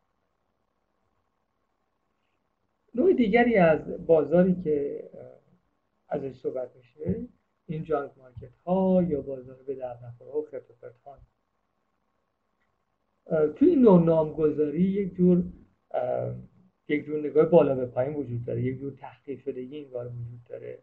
[2.94, 5.04] نوع دیگری از بازاری که
[6.08, 7.16] ازش صحبت میشه
[7.72, 10.62] این جانک مارکت ها یا بازار به در ها و خرت
[11.04, 11.18] ها
[13.56, 15.44] توی این نوع نامگذاری یک جور
[16.88, 18.62] یک جور نگاه بالا به پایین وجود داره.
[18.62, 20.78] یک جور تحقیق شدگی این کار وجود داره.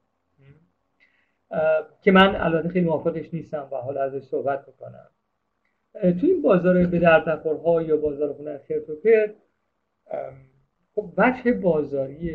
[2.01, 5.09] که من البته خیلی موافقش نیستم و حالا ازش صحبت می‌کنم.
[5.93, 8.95] توی این بازار به در ها یا بازار هنر خرت و
[10.95, 12.29] خب وجه بازاری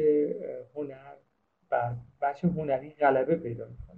[0.75, 1.15] هنر
[1.71, 3.94] و وجه هنری غلبه پیدا می‌کنه.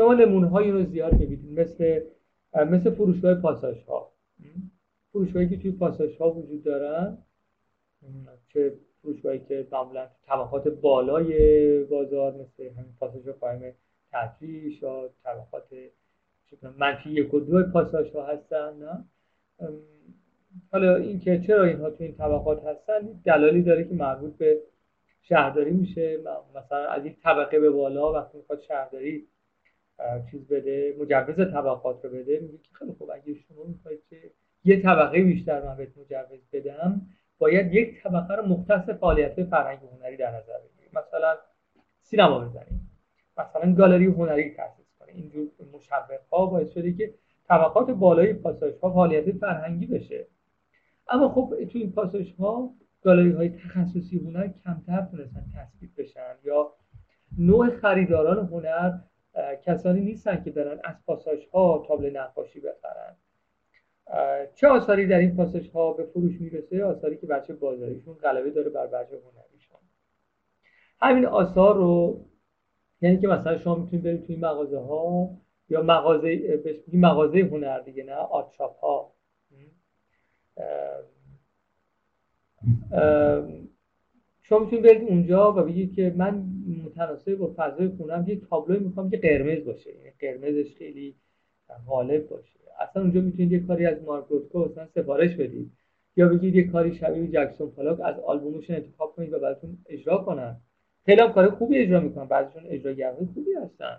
[0.00, 2.00] شما نمونه های رو زیاد می‌بینید مثل
[2.54, 4.12] مثل فروشگاه پاساژ ها
[5.12, 7.18] فروشگاهی که توی پاساژ ها وجود دارن
[8.52, 13.72] چه فروشگاهی که معمولا طبقات بالای بازار مثل همین پاساژ قائم
[14.12, 15.68] تدریش یا طبقات
[16.78, 19.04] منفی یک و دو پاساژ ها هستن نه؟
[20.72, 24.60] حالا اینکه چرا اینها تو این طبقات هستن دلالی داره که مربوط به
[25.22, 26.18] شهرداری میشه.
[26.54, 29.26] مثلا از یک طبقه به بالا وقتی می‌خواد شهرداری
[30.30, 32.40] چیز بده مجوز طبقات رو بده.
[32.40, 34.30] میگه که خیلی خوب اگه شما می‌خواید که
[34.64, 37.06] یه طبقه بیشتر من بهت مجوز بدم
[37.38, 41.36] باید یک طبقه رو مختص فعالیت فرهنگی هنری در نظر بگیریم مثلا
[42.02, 42.90] سینما بزنیم
[43.38, 47.14] مثلا گالری هنری تاسیس کنیم اینجور مشوق ها باعث شده که
[47.48, 50.26] طبقات بالای پاساژ ها فعالیت فرهنگی بشه.
[51.08, 56.72] اما خب تو این پاساژ ها گالری های تخصصی هنر کمتر تونستن تثبیت بشن یا
[57.38, 58.98] نوع خریداران هنر
[59.62, 63.16] کسانی نیستن که برن از پاساژ ها تابل نقاشی بخرن.
[64.54, 68.70] چه آثاری در این پاساژ ها به فروش می‌رسه؟ آثاری که بچه بازاریشون غلبه داره
[68.70, 69.80] بر بچه هنریشون.
[71.00, 72.24] همین آثار رو
[73.00, 75.30] یعنی که مثلا شما می‌تونید برید توی مغازه ها
[75.68, 76.60] یا مغازه
[76.92, 79.12] مغازه هنر دیگه نه آرت ها.
[84.50, 86.44] شما می‌تونید برید اونجا و بگید که من
[86.84, 89.90] متناسب با فضای خونم یک تابلو می‌خوام که قرمز باشه.
[89.90, 91.14] یعنی قرمزش خیلی
[91.86, 92.58] غالب باشه.
[92.80, 95.70] اصلا اونجا می‌تونید یه کاری از مارکوتکو اصلا سفارش بدید.
[96.16, 100.56] یا بگید یه کاری شبیه جکسون پالاک از آلبومشون انتخاب کنید و براتون اجرا کنن.
[101.04, 102.24] خیلی هم کار خوبی اجرا می‌کنن.
[102.24, 103.98] بعضیشون اجراگرهای خوبی هستن.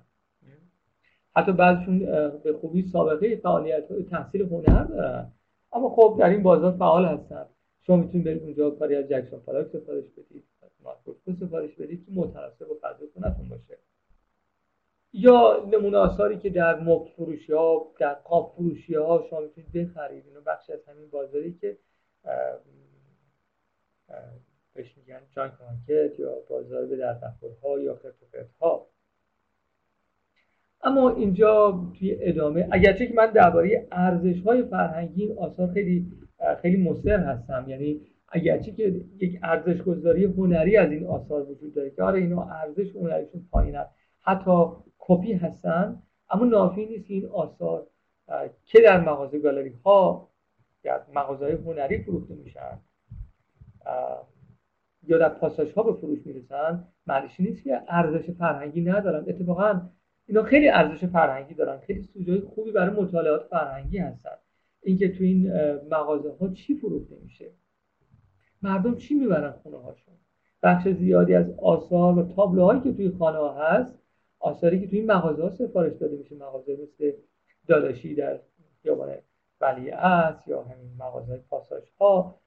[1.36, 2.00] حتی بعضیشون
[2.44, 5.32] به خوبی سابقه فعالیت تحصیل هنر دارن.
[5.74, 7.46] اما خب در این بازار فعال هستن.
[7.82, 10.44] شما می‌تونید برید اونجا کاری از جکسون پالاک سفارش بدید
[10.84, 12.76] مارکوتکو سفارش بدید که متناسب با
[13.14, 13.78] خونتون باشه.
[15.14, 20.28] یا نمونه آثاری که در مبل فروشی ها در قاب فروشی ها شما می‌تونید بخرید.
[20.28, 21.78] اینو بخش از همین بازاری که
[24.74, 27.18] بهش میگن جانک مارکت یا بازار به در
[27.64, 28.14] ها یا خرت
[28.62, 28.88] ها
[30.84, 36.12] اما اینجا توی ادامه اگرچه که من درباره ارزش های فرهنگی آثار خیلی
[36.62, 37.66] خیلی مصر هستم.
[37.68, 42.44] یعنی اگرچه که یک ارزش گذاری هنری از این آثار وجود داره که آره اینا
[42.44, 44.66] ارزش هنریشون پایین هست حتی
[45.00, 47.88] کپی هستن اما نافی نیست که این آثار
[48.66, 50.30] که در مغازه گالری ها
[50.84, 52.80] یا مغازه های هنری فروخته میشن
[55.08, 59.26] یا در پاساژ ها به فروش می‌رسن معنیش نیست که ارزش فرهنگی ندارن.
[59.28, 59.82] اتفاقا
[60.28, 64.38] اینا خیلی ارزش فرهنگی دارن خیلی سوژه خوبی برای مطالعات فرهنگی هستن.
[64.82, 65.52] اینکه تو این
[65.92, 67.52] مغازه ها چی فروخته میشه.
[68.62, 70.14] مردم چی می‌برن خونه هاشون
[70.64, 74.00] بخش زیادی از آثار و تابلوهایی که توی خانه ها هست
[74.40, 76.36] آثاری که توی این مغازه ها سفارش داده میشه.
[76.36, 77.12] مغازه مثل
[77.68, 78.40] داداشی در
[78.82, 79.10] خیابان
[79.94, 82.40] است یا همین مغازه پاساژ ها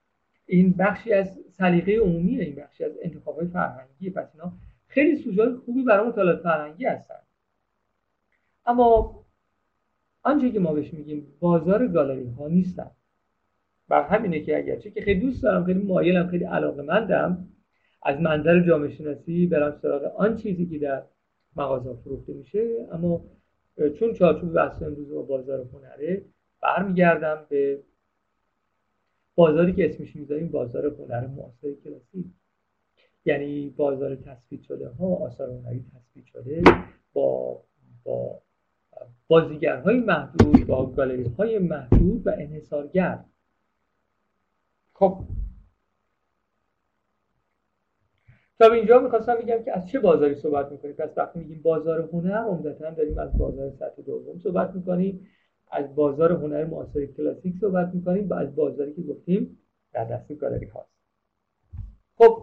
[0.47, 4.11] این بخشی از سلیقه عمومیه این بخشی از انتخاب های فرهنگی.
[4.11, 4.53] پس اینا
[4.87, 7.21] خیلی سوژه خوبی برای مطالعات فرهنگی هستن.
[8.67, 9.24] اما
[10.25, 12.91] آنچه که ما بهش میگیم بازار گالری ها نیستن.
[13.89, 17.49] بر همینه که اگرچه که خیلی دوست دارم خیلی مایلم خیلی علاقه مندم
[18.03, 21.03] از منظر جامعه شناسی برم سراغ آن چیزی که در
[21.57, 22.87] مغازه فروخته میشه.
[22.93, 23.25] اما
[23.99, 26.25] چون چارچوب بحث امروز با بازار هنره
[26.63, 27.83] برمیگردم به
[29.35, 32.27] بازاری که اسمش می‌ذاریم بازار هنر معاصر کلاسیک
[33.25, 36.63] یعنی بازار تثبیت شده ها آثار هنری تثبیت شده
[37.13, 37.61] با
[38.05, 38.44] با
[39.29, 43.25] بازیگرهای محدود با گالری های محدود و انحصارگر.
[44.93, 45.21] خب.
[48.59, 52.09] تا به اینجا می‌خواستم بگم که از چه بازاری صحبت می‌کنیم؟ پس وقتی میگیم بازار
[52.13, 55.27] هنر عمدتا داریم از بازار سطح دوم صحبت می‌کنیم.
[55.71, 59.59] از بازار هنر معاصر کلاسیک صحبت می‌کنیم و از بازاری که گفتیم
[59.93, 60.95] در دست گالری هاست.
[62.19, 62.43] خب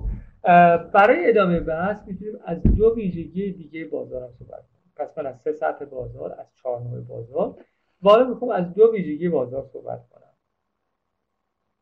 [0.94, 4.64] برای ادامه بحث می‌تونیم از دو ویژگی دیگه بازار هم صحبت
[5.02, 7.56] پس من از سه سطح بازار از چهار نوع بازار
[8.02, 10.34] والا می‌خوام از دو ویژگی بازار صحبت کنم.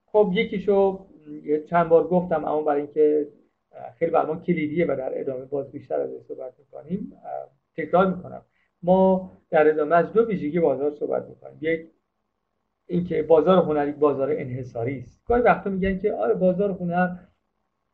[0.05, 1.05] خب یکیشو
[1.65, 3.27] چند بار گفتم اما برای اینکه
[3.95, 7.21] خیلی برای کلیدیه و در ادامه باز بیشتر از صحبت می‌کنیم
[7.77, 8.41] تکرار می‌کنم.
[8.83, 11.57] ما در ادامه از دو ویژگی بازار صحبت می‌کنیم.
[11.61, 11.89] یک
[12.87, 15.25] اینکه بازار هنری بازار انحصاری است.
[15.25, 17.15] گاهی وقتا میگن که آره بازار هنر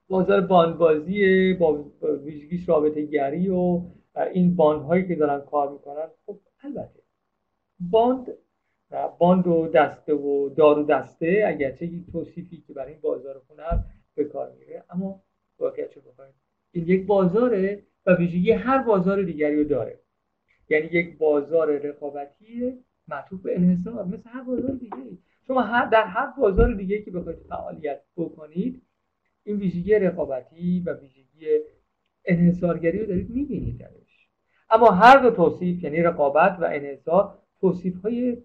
[0.08, 1.86] بازار باندبازیه با
[2.24, 3.82] ویژگیش رابطه گری و
[4.18, 7.00] این باند هایی که دارن کار می‌کنن خب البته
[7.80, 8.28] باند
[9.20, 13.80] باند و دسته و دارو دسته اگرچه یک توصیفی که برای این بازار هنر
[14.16, 14.84] به کار میره.
[14.90, 15.24] اما
[15.60, 16.36] واقعیت بکنید
[16.72, 20.00] این یک بازاره و ویژگی هر بازار دیگری رو داره.
[20.70, 22.74] یعنی یک بازار رقابتی
[23.08, 27.40] معطوف به انحصار مثل هر بازار دیگه شما هر در هر بازار دیگه که بخواید
[27.50, 28.82] فعالیت بکنید
[29.44, 31.60] این ویژگی رقابتی و ویژگی
[32.26, 33.86] انحصارگری رو دارید می‌بینید.
[34.70, 38.38] اما هر دو توصیف یعنی رقابت و انحصار توصیف های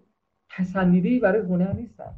[0.49, 2.13] پسندیده برای هنر نیستن.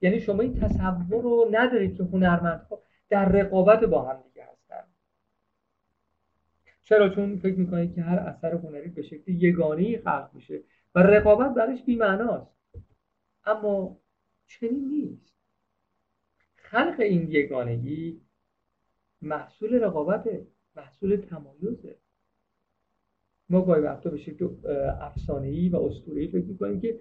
[0.00, 4.84] یعنی شما این تصور رو ندارید که هنرمندها در رقابت با هم دیگه هستن.
[6.82, 10.60] چرا؟ چون فکر می‌کنید که هر اثر هنری به شکل یگانه خلق میشه
[10.94, 12.52] و رقابت برش بیمعناست.
[13.44, 13.98] اما
[14.46, 15.32] چنین نیست.
[16.56, 18.20] خلق این یگانگی
[19.22, 20.28] محصول رقابت
[20.76, 21.96] محصول تمایزه.
[23.52, 24.48] ما گاهی وقتا به شکل
[25.00, 27.00] افسانه‌ای و اسطوره‌ای فکر می‌کنیم که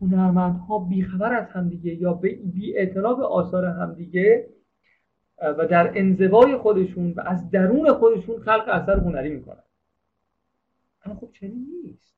[0.00, 4.48] هنرمندها بیخبر از همدیگه یا بی اعتنا به آثار همدیگه
[5.42, 9.62] و در انزوای خودشون و از درون خودشون خلق اثر هنری می‌کنن.
[11.04, 12.14] اما خب چنین نیست.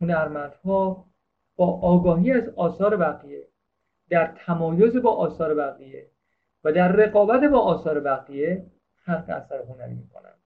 [0.00, 1.06] هنرمندها
[1.56, 3.46] با آگاهی از آثار بقیه
[4.10, 6.10] در تمایز با آثار بقیه
[6.64, 10.39] و در رقابت با آثار بقیه خلق اثر هنری می‌کنند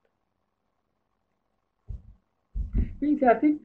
[3.05, 3.61] به این ترتیب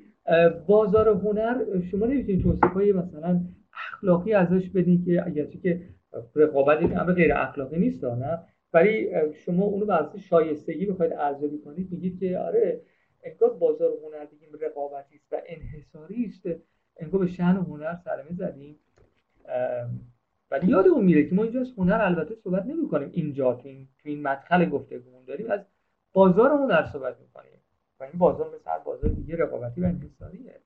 [0.68, 3.42] بازار هنر شما نمی‌تونید توصیف های مثلا
[3.74, 5.82] اخلاقی ازش بدین که اگرچه که
[6.36, 8.40] رقابت این امر غیر اخلاقی نیست نه؟
[8.74, 9.10] ولی
[9.46, 12.82] شما اونو به شایستگی بخواید ارزیابی کنید میگید که آره
[13.24, 16.48] انگار بازار هنر بگیم رقابتی است و انحصاری است.
[16.98, 18.80] انگار به شأن هنر سرمه زدیم
[20.52, 23.88] ولی یادمون میره که ما اینجا از هنر البته صحبت نمی کنیم اینجا تو این,
[24.04, 25.60] تو این مدخل گفتگومون داریم از
[26.14, 27.59] بازار هنر صحبت می‌کنیم.
[28.00, 30.60] و این بازار مثل هر بازار دیگه رقابتی و انحصاریه.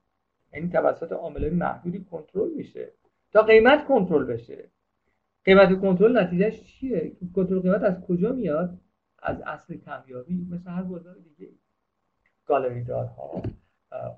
[0.54, 2.92] یعنی توسط عاملای محدودی کنترل میشه.
[3.32, 4.70] تا قیمت کنترل بشه.
[5.46, 8.80] قیمت کنترل نتیجهش چیه؟ کنترل قیمت از کجا میاد؟
[9.20, 10.48] از اصل کمیابی.
[10.52, 11.52] مثل هر بازار دیگه
[12.46, 13.42] گالری دارها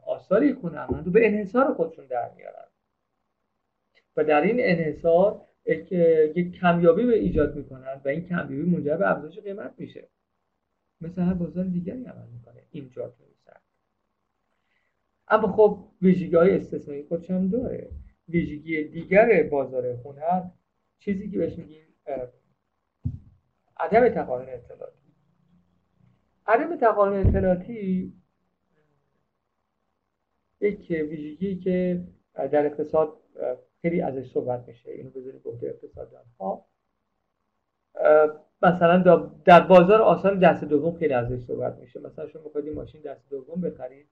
[0.05, 2.65] آثاری هنرمند رو به انحصار خودشون در میارن.
[4.17, 9.39] و در این انحصار یک کمیابی به ایجاد می‌کنن و این کمیابی منجر به افزایش
[9.39, 10.07] قیمت میشه.
[11.01, 12.61] مثل هر بازار دیگری عمل می‌کنه.
[12.79, 13.25] اینجا تو
[15.27, 17.89] اما خب ویژگی های استثنایی خودش هم داره.
[18.29, 20.43] ویژگی دیگر بازار هنر
[20.99, 21.85] چیزی که بهش میگیم
[23.77, 24.97] عدم تقارن اطلاعاتی.
[26.47, 28.13] عدم تقارن اطلاعاتی
[30.61, 32.03] یک ویژگی که
[32.33, 33.17] در اقتصاد
[33.81, 34.91] خیلی ازش صحبت میشه.
[34.91, 36.65] اینو بذاریم گفته اقتصاددان ها
[38.65, 38.97] مثلا
[39.45, 41.99] در بازار آثار دست دوم خیلی ازش صحبت میشه.
[41.99, 44.05] مثلا شما می‌خواید ماشین دست دوم بخرید.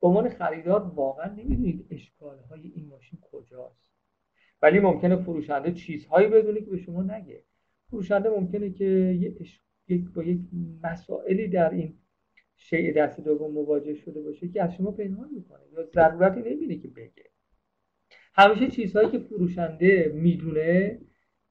[0.00, 3.90] به عنوان خریدار واقعا نمی‌دونید اشکال های این ماشین کجاست.
[4.62, 7.42] ولی ممکنه فروشنده چیزهایی بدونه که به شما نگه.
[7.90, 8.84] فروشنده ممکنه که
[9.88, 10.40] یک با یک
[10.82, 11.98] مسائلی در این
[12.56, 16.88] شیء دست دوم مواجه شده باشه که از شما پنهان می‌کنه یا ضرورتی نمیده که
[16.88, 17.30] بگه.
[18.34, 21.00] همیشه چیزهایی که فروشنده می‌دونه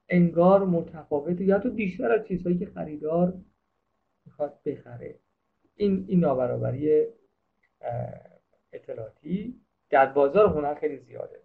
[0.10, 3.34] انگار متفاوته یا تو بیشتر از چیزهایی که خریدار
[4.26, 5.20] می‌خواد بخره.
[5.76, 7.06] این این نابرابری
[8.74, 11.40] اطلاعاتی در بازار هنر خیلی زیاده.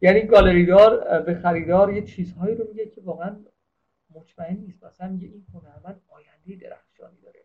[0.00, 3.36] یعنی گالریدار به خریدار یه چیزهایی رو میگه که واقعا
[4.14, 4.84] مطمئن نیست.
[4.84, 7.40] مثلا میگه این هنرمند آینده درخشانی داره.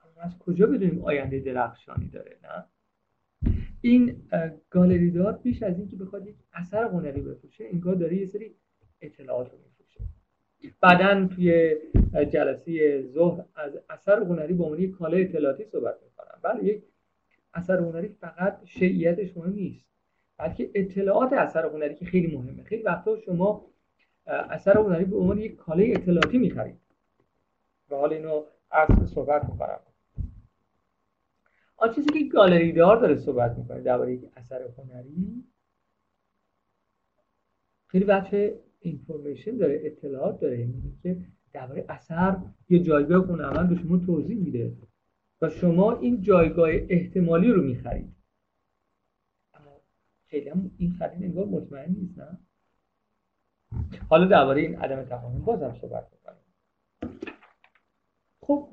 [0.00, 2.64] اما از کجا بدونیم آینده درخشانی داره نه؟
[3.80, 4.22] این
[4.70, 8.54] گالریدار بیش از اینکه بخواد یک اثر هنری بفروشه انگار داره یه سری
[9.00, 10.00] اطلاعات رو میفروشه
[10.80, 11.76] بعدا توی
[12.30, 16.38] جلسه ظهر از اثر هنری به عنوان کالای اطلاعاتی صحبت می‌کنم.
[16.42, 16.82] بله یک
[17.54, 19.86] اثر هنری فقط شیعیتش مهم نیست
[20.38, 22.62] بلکه اطلاعات اثر هنری که خیلی مهمه.
[22.62, 23.66] خیلی وقتا شما
[24.26, 26.80] اثر هنری به عنوان یک کالای اطلاعاتی می‌خرید.
[27.90, 29.80] و حال اینو از صحبت می‌کنم.
[31.76, 35.44] آن چیزی که گالری دار داره صحبت می‌کنه درباره یک اثر هنری
[37.86, 41.16] خیلی بچه اینفورمیشن داره اطلاعات داره یعنی که
[41.52, 42.36] درباره اثر
[42.68, 44.72] یه جایگاه هنرمند به شما توضیح میده
[45.42, 48.12] و شما این جایگاه احتمالی رو می‌خرید.
[49.54, 49.80] اما
[50.26, 52.38] خیلی هم این خرید انگار مطمئن نیست نه؟
[54.08, 56.42] حالا درباره این عدم تفاهم بازم صحبت می‌کنیم.
[58.40, 58.68] خب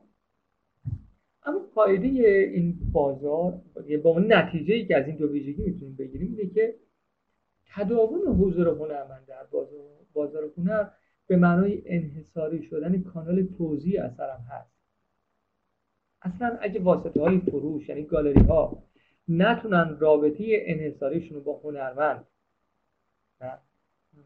[1.43, 3.61] اما فایده این بازار
[4.03, 6.75] با نتیجه ای که از این دو ویژگی می‌تونیم بگیریم اینه که
[7.65, 10.87] تداوم حضور هنرمند در بازار, بازار هنر
[11.27, 14.73] به معنای انحصاری شدن کانال توزیع اثرم هست.
[16.21, 18.83] اصلا اگه واسطه های فروش یعنی گالری ها
[19.27, 22.25] نتونن رابطه انحصاریشون رو با هنرمند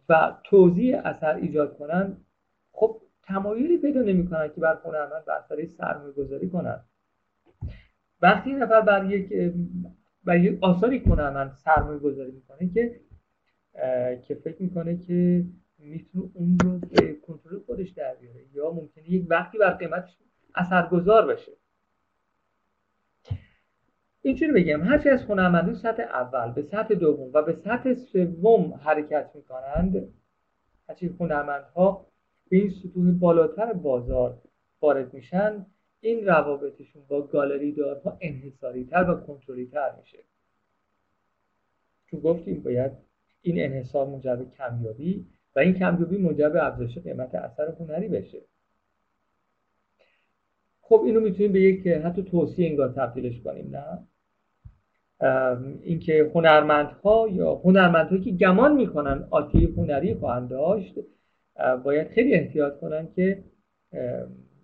[0.10, 2.18] و توضیح اثر ایجاد کنن
[2.72, 6.80] خب تمایلی پیدا نمی‌کنن که بر هنرمند بر اثر سرمایه گذاری کنن.
[8.22, 9.54] وقتی این نفر بر یک
[10.24, 13.00] بر یک آثاری هنرمند سرمایه گذاری می‌کنه که
[14.28, 15.46] که فکر می‌کنه که
[15.80, 20.18] می‌تونه اون رو به کنترل خودش در بیاره یا ممکنه یک وقتی بر قیمتش
[20.56, 21.52] اثرگذار بشه.
[24.22, 29.32] اینجوری بگم هرچی از هنرمندان سطح اول به سطح دوم و به سطح سوم حرکت
[29.36, 30.14] می‌کنند
[30.90, 32.08] هرچی هنرمندها
[32.50, 34.42] به این سطوح بالاتر بازار
[34.82, 35.66] وارد میشن
[36.00, 40.18] این روابطشون با گالری دارها انحصاری تر و کنترلی تر میشه.
[42.06, 42.92] چون گفتیم باید
[43.42, 45.26] این انحصار موجب کمیابی
[45.58, 48.38] و این کمیابی موجب افزایش قیمت اثر هنری بشه.
[50.82, 54.08] خب اینو می‌تونیم به یک حتی توصیه انگار تبدیلش کنیم نه؟
[55.84, 60.96] اینکه هنرمندها یا هنرمندهایی که گمان می‌کنن آتی هنری خواهند داشت
[61.84, 63.44] باید خیلی احتیاط کنن که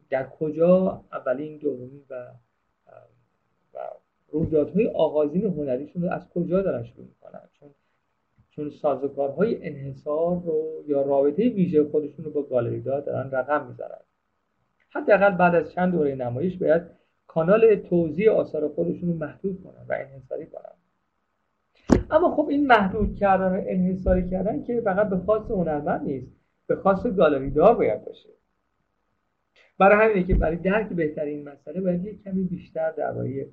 [0.09, 2.27] در کجا اولین دومین و
[3.73, 3.79] و
[4.31, 7.41] رویدادهای آغازین هنریشون رو از کجا دارن شروع می‌کنن.
[7.59, 7.69] چون
[8.55, 13.99] چون سازوکارهای انحصار رو یا رابطه ویژه خودشون رو با گالری دارن رقم می‌زنن.
[14.89, 16.81] حداقل بعد از چند دوره نمایش باید
[17.27, 20.73] کانال توضیح آثار خودشون رو محدود کنن و انحصاری کنن.
[22.11, 26.31] اما خب این محدود کردن و انحصاری کردن که فقط به خاص هنرمند نیست
[26.67, 28.29] به خاص گالری دار باید باشه.
[29.79, 33.47] برای همینه که برای درک بهترین مسئله باید یک کمی بیشتر درباره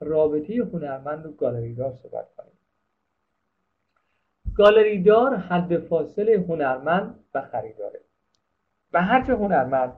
[0.00, 2.55] رابطه هنرمند و گالریدار صحبت کنیم.
[4.56, 8.00] گالریدار حد فاصله هنرمند و خریداره.
[8.92, 9.92] و هرچه هنرمند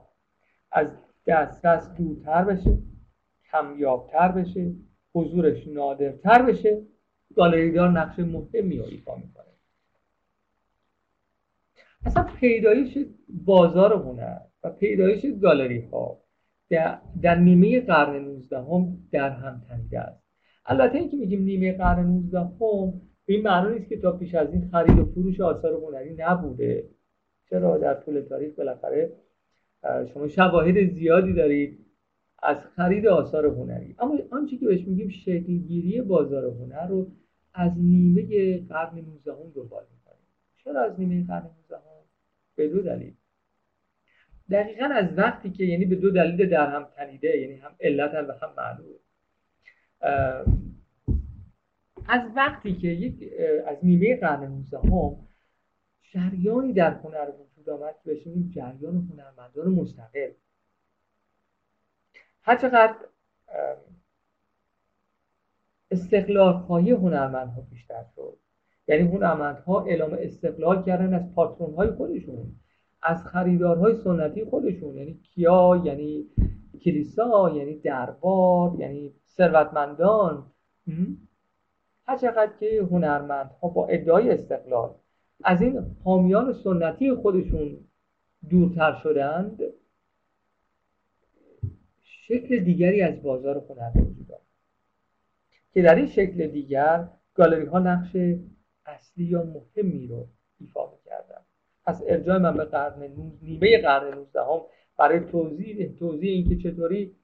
[0.71, 0.87] از
[1.27, 2.77] دسترس دورتر بشه
[3.51, 4.73] کمیابتر بشه
[5.13, 6.81] حضورش نادرتر بشه
[7.35, 9.45] گالریدار نقش مهمی رو ایفا می‌کنه.
[12.05, 12.97] اصلا پیدایش
[13.29, 16.19] بازار هنر و پیدایش گالری ها
[16.69, 20.23] در, در نیمه قرن 19 هم در هم تنیده است.
[20.65, 24.69] البته اینکه میگیم نیمه قرن 19 هم این معنی نیست که تا پیش از این
[24.71, 26.83] خرید و فروش آثار هنری نبوده.
[27.49, 29.11] چرا؟ در طول تاریخ بالاخره
[30.13, 31.85] شما شواهد زیادی دارید
[32.43, 33.95] از خرید آثار هنری.
[33.99, 37.07] اما آنچه که بهش میگیم شکلگیری بازار هنر رو
[37.53, 40.27] از نیمه قرن 19 دنبال می‌کنیم
[40.57, 41.77] چرا از نیمه قرن 19
[42.55, 43.13] به دو دلیل.
[44.51, 48.33] دقیقا از وقتی که یعنی به دو دلیل در هم تنیده یعنی هم علت و
[48.45, 48.97] هم معلول
[52.09, 53.33] از وقتی که یک
[53.65, 55.17] از نیمه قرن 19 هم
[56.01, 60.31] جریانی در هنر وجود آمد که بهش جریان هنرمندان مستقل.
[62.41, 62.95] هرچقدر
[65.91, 68.37] استقلال خواهی هنرمندها بیشتر شد.
[68.87, 72.55] یعنی هنرمندها اعلام استقلال کردن از پاترون های خودشون
[73.01, 74.97] از خریدارهای سنتی خودشون.
[74.97, 76.25] یعنی کیا یعنی
[76.81, 80.51] کلیسا یعنی دربار یعنی ثروتمندان.
[82.09, 84.95] هر چقدر که هنرمندها با ادعای استقلال
[85.43, 87.77] از این حامیان سنتی خودشون
[88.49, 89.59] دورتر شدند
[92.03, 94.27] شکل دیگری از بازار هنر وجود
[95.73, 98.15] که در این شکل دیگر گالری ها نقش
[98.85, 100.27] اصلی یا مهمی رو
[100.59, 101.41] ایفا می‌کردن.
[101.85, 103.03] پس ارجاع من به قرن
[103.41, 104.61] نیمه قرن 19 هم
[104.97, 107.15] برای توضیح توضیح اینکه چطوری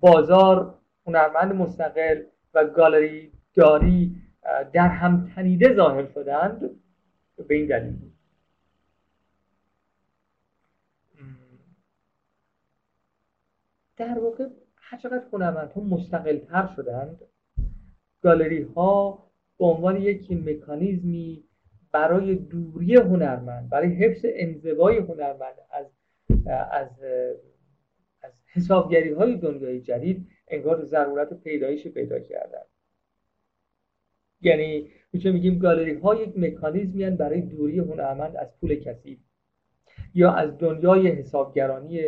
[0.00, 0.74] بازار
[1.06, 2.22] هنرمند مستقل
[2.54, 4.22] و گالری داری
[4.72, 6.70] در هم تنیده ظاهر شدند
[7.48, 7.92] به این دلیل.
[7.92, 8.12] بود
[13.96, 14.48] در واقع
[15.02, 17.20] چقدر ها مستقل تر شدند
[18.22, 19.26] گالری ها
[19.58, 21.44] به عنوان یک مکانیزمی
[21.92, 25.86] برای دوری هنرمند برای حفظ انزوای هنرمند از
[26.70, 27.02] از
[28.22, 32.62] از حسابگری های دنیای جدید انگار ضرورت پیدایش پیدا کردن
[34.40, 39.20] یعنی میشه میگیم گالری ها یک مکانیزمی برای دوری هنرمند از پول کسی
[40.14, 42.00] یا از دنیای حسابگرانی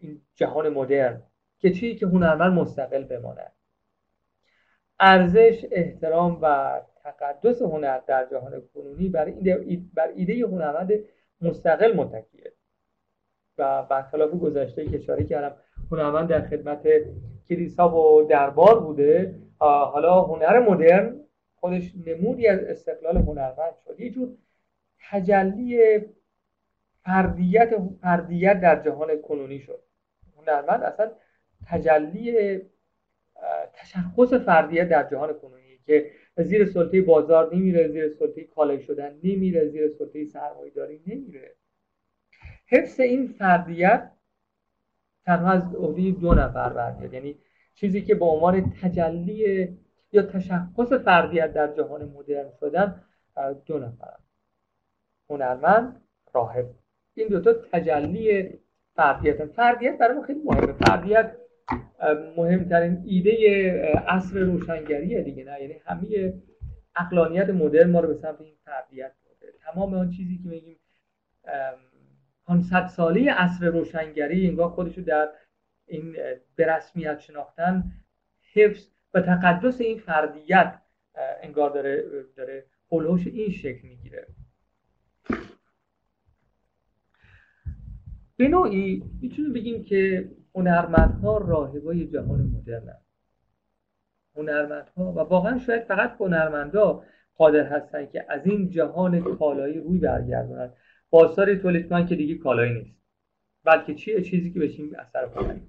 [0.00, 1.22] این جهان مدرن
[1.58, 3.52] که چیزی که هنرمند مستقل بماند.
[5.00, 10.92] ارزش احترام و تقدس هنر در جهان کنونی بر ایده, بر ایده هنرمند
[11.40, 12.52] مستقل متکیه.
[13.58, 15.56] و برخلاف گذشته که اشاره کردم
[15.90, 16.88] هنرمند در خدمت
[17.48, 19.34] کلیسا و دربار بوده.
[19.58, 21.20] حالا هنر مدرن
[21.56, 24.00] خودش نمودی از استقلال هنرمند شد.
[24.00, 24.28] یه جور
[25.10, 26.00] تجلی
[27.04, 29.82] فردیت فردیت در جهان کنونی شد.
[30.36, 31.10] هنرمند اصلا
[31.66, 32.60] تجلی
[33.72, 39.68] تشخص فردیت در جهان کنونی که زیر سلطه بازار نمیره زیر سلطه کالای شدن نمیره
[39.68, 41.54] زیر سلطه سرمایه داری نمیره.
[42.66, 44.10] حفظ این فردیت
[45.24, 47.14] تنها از عهده دو نفر برمیاد.
[47.14, 47.38] یعنی
[47.74, 49.68] چیزی که به عنوان تجلی
[50.12, 53.02] یا تشخص فردیت در جهان مدرن شدن
[53.66, 54.14] دو نفر
[55.30, 56.00] هنرمند
[56.32, 56.66] راهب.
[57.14, 58.50] این دوتا تجلی
[58.96, 60.72] فردیت فردیت برای ما خیلی مهمه.
[60.72, 61.36] فردیت
[62.36, 63.32] مهمترین ایده
[64.08, 66.34] عصر روشنگریه دیگه نه؟ یعنی همه
[66.96, 70.76] عقلانیت مدرن ما رو به سمت این فردیت برده تمام آن چیزی که میگیم
[72.46, 75.28] 500 ساله عصر روشنگری انگار خودشو در
[75.86, 76.16] این
[76.56, 77.92] به رسمیت شناختن
[78.52, 80.80] حفظ و تقدس این فردیت
[81.42, 82.04] انگار داره
[82.36, 84.26] داره هلوش این شکل می‌گیره.
[88.36, 92.96] به نوعی می‌تونیم بگیم که هنرمندها راهبای جهان مدرن
[94.36, 97.04] هنرمندها و واقعا شاید فقط هنرمندا
[97.36, 100.72] قادر هستن که از این جهان کالایی روی برگردونن.
[101.10, 102.96] بازار تولید کنن که دیگه کالایی نیست.
[103.64, 105.62] بلکه چیه؟ چیزی که بشیم اثر هنری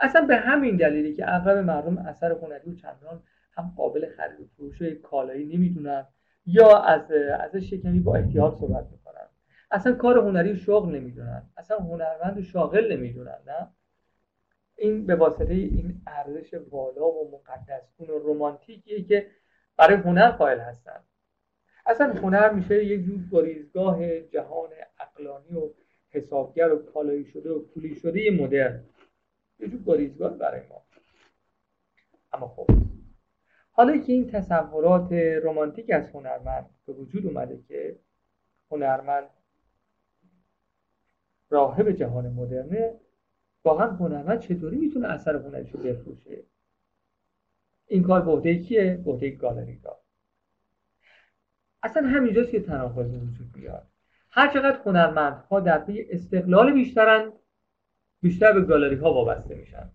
[0.00, 3.22] اصلا به همین دلیلی که اغلب مردم اثر هنری و چندان
[3.56, 6.06] هم قابل خرید و فروش کالایی نمی‌دونن
[6.46, 9.28] یا از ازش کمی با احتیاط صحبت می‌کنن.
[9.70, 11.42] اصلا کار هنری شغل نمی‌دونن.
[11.56, 13.68] اصلا هنرمند و شاغل نمی‌دونن نه؟
[14.76, 19.26] این به واسطه این ارزش بالا و مقدسکون و رومانتیکیه که
[19.76, 21.00] برای هنر قائل هستن.
[21.86, 24.68] اصلا هنر میشه یک جور گریزگاه جهان
[25.00, 25.70] اقلانی و
[26.10, 28.84] حسابگر و کالایی شده و پولی شده مدرن.
[29.60, 30.82] یه جور گریزگاه برای ما.
[32.32, 32.66] اما خب.
[33.72, 37.96] حالا که این تصورات رمانتیک از هنرمند به وجود اومده که
[38.70, 39.30] هنرمند
[41.50, 42.94] راهب جهان مدرنه
[43.64, 46.42] واقعا هنرمند چطوری می‌تونه اثر هنریشو بفروشه؟
[47.86, 49.96] این کار به کیه؟ به گالری دار.
[51.82, 53.86] اصلا همینجاست که تناقض وجود بیاد
[54.30, 57.32] هر چقدر هنرمندها در پی استقلال بیشترن
[58.20, 59.90] بیشتر به گالری ها وابسته میشن.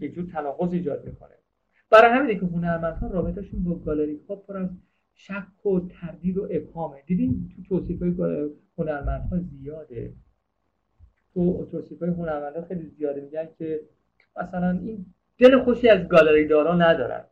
[0.00, 1.34] یک جور تناقض ایجاد می‌کنه.
[1.90, 4.68] برای همینه که هنرمندها رابطهشون با گالری ها پر از
[5.14, 7.02] شک و تردید و ابهامه.
[7.06, 10.12] دیدین تو توصیف های هنرمندها زیاده.
[11.34, 13.80] تو توصیف های هنرمندها خیلی زیاده میگن که
[14.36, 15.06] مثلا این
[15.38, 17.24] دل خوشی از گالری دارا ندارن.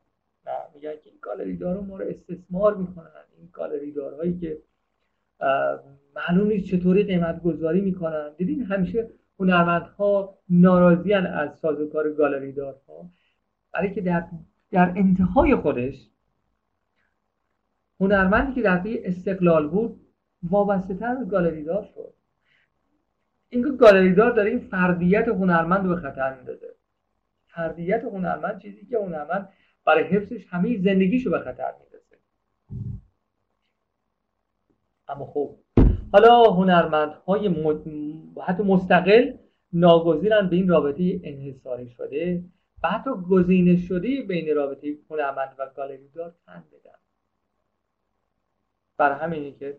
[0.46, 3.10] نه میگن که این گالری دارا ما رو استثمار می‌کنن.
[3.38, 4.58] این گالری دارهایی که
[6.16, 8.30] معلوم نیست چطوری قیمت گذاری می‌کنن.
[8.36, 13.10] دیدین همیشه هنرمندها ناراضیان از سازوکار گالری دارها
[13.72, 14.26] برای که در,
[14.70, 16.10] در انتهای خودش
[18.00, 20.00] هنرمندی که در استقلال بود
[20.42, 22.14] وابسته تر به گالری دار شد.
[23.48, 26.74] این گالری دار داره این فردیت هنرمند رو به خطر میندازه.
[27.46, 29.48] فردیت هنرمند چیزی که هنرمند
[29.86, 31.93] برای حفظش همه زندگیشو به خطر میندازه.
[35.08, 35.56] اما خب
[36.12, 37.48] حالا هنرمندهای
[38.46, 39.32] حتی مستقل
[39.72, 42.44] ناگزیرن به این رابطه انحصاری شده.
[42.82, 46.98] و حتی گزینش شده بین رابطه هنرمند و گالری دار تن بدن.
[48.96, 49.78] برای همینه که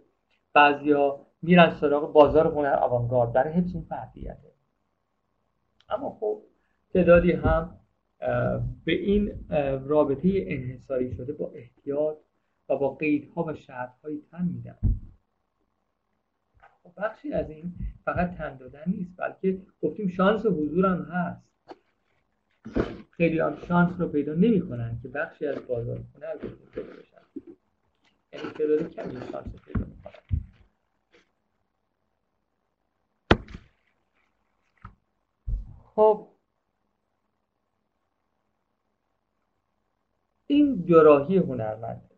[0.54, 4.38] بعضیا میرن سراغ بازار هنر آوانگارد برای حفظ این فردیته
[5.90, 6.42] اما خب
[6.94, 7.80] تعدادی هم
[8.86, 9.46] به این
[9.86, 12.18] رابطه انحصاری شده با احتیاط
[12.70, 14.78] و با قیدها و شرطهایی تن میدن.
[16.86, 17.74] خب بخشی از این
[18.06, 21.46] فقط تن دادن نیست بلکه گفتیم شانس حضور هم هست.
[23.12, 27.18] خیلی هم شانس رو پیدا نمی‌کنن که بخشی از بازار هنر پیدا بشن
[28.34, 30.14] یعنی تعداد کمی شانس رو پیدا می‌کنن.
[35.96, 36.28] خب
[40.48, 42.15] این جراحی هنرمند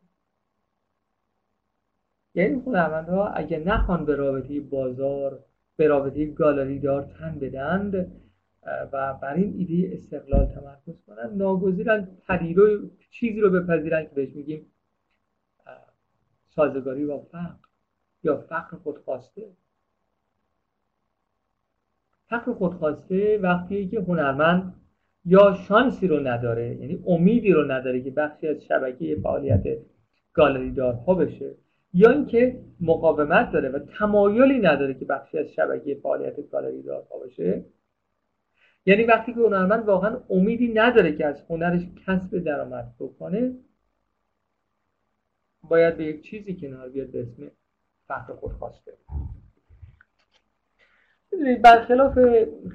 [2.37, 5.39] یعنی هنرمندها اگه نخوان به رابطه بازار
[5.75, 8.11] به رابطه گالری دار تن بدند
[8.93, 14.65] و بر این ایده استقلال تمرکز کنن ناگزیرن پدیرو چیزی رو بپذیرن که بهش میگیم
[16.47, 17.67] سازگاری با فقر
[18.23, 19.47] یا فقر خودخواسته.
[22.29, 24.73] فقر خودخواسته وقتی که هنرمند
[25.25, 29.63] یا شانسی رو نداره یعنی امیدی رو نداره که بخشی از شبکه فعالیت
[30.33, 31.55] گالری دارها بشه.
[31.93, 37.65] یا اینکه مقاومت داره و تمایلی نداره که بخشی از شبکه فعالیت گالری دارها بشه.
[38.85, 43.55] یعنی وقتی که هنرمند واقعا امیدی نداره که از هنرش کسب درآمد بکنه
[45.63, 47.51] باید به یک چیزی کنار بیاد به اسم
[48.07, 48.93] فقر خودخواسته.
[51.63, 52.19] برخلاف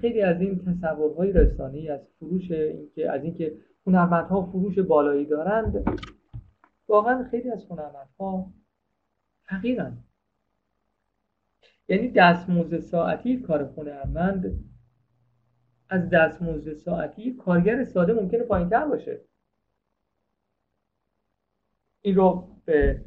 [0.01, 3.53] خیلی از این تصورهای رسانی از فروش اینکه از اینکه
[3.87, 5.85] هنرمندها فروش بالایی دارند
[6.89, 8.53] واقعا خیلی از هنرمندها
[9.53, 9.99] فقیرن
[11.89, 14.65] یعنی دستموزد ساعتی کار هنرمند
[15.93, 19.21] از دستمزد ساعتی کارگر ساده ممکنه پایینتر باشه.
[22.01, 23.05] این رو به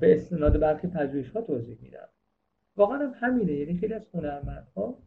[0.00, 2.08] به استناد برخی پژوهش ها توضیح میدم.
[2.76, 3.52] واقعا هم همینه.
[3.52, 4.98] یعنی خیلی از هنرمندها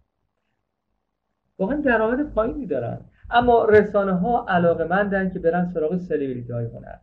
[1.57, 3.05] واقعا درآمد پایینی دارن.
[3.30, 6.97] اما رسانه ها علاقه مندن که برن سراغ سلبریتی های هنر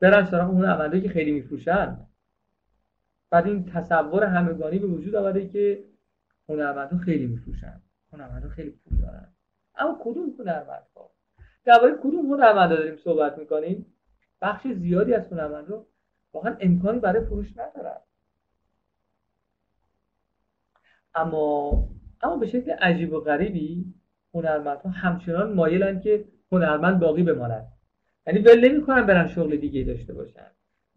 [0.00, 2.06] برن سراغ اون عمله که خیلی میفروشن.
[3.30, 5.84] بعد این تصور همگانی به وجود آمده که
[6.48, 7.80] هنرمندها خیلی میفروشن.
[8.12, 9.28] هنرمندها خیلی پول دارن.
[9.76, 11.10] اما کدوم هنرمندها؟
[11.64, 13.86] درباره کدوم هنرمندها داریم صحبت می‌کنیم؟
[14.42, 15.86] بخش زیادی از هنرمندها
[16.32, 18.00] واقعا امکانی برای فروش ندارن.
[21.14, 21.88] اما
[22.22, 23.94] اما به شکل عجیب و غریبی
[24.34, 27.66] هنرمندها همچنان مایلن که هنرمند باقی بماند
[28.26, 30.50] یعنی ول نمی‌کنن برن شغل دیگه داشته باشن.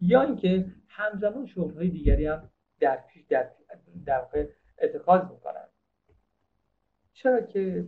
[0.06, 2.50] یا اینکه همزمان شغل های دیگری هم
[2.80, 3.50] در پیش در
[4.06, 4.24] در
[4.82, 5.68] اتخاذ می‌کنن.
[7.12, 7.86] چرا که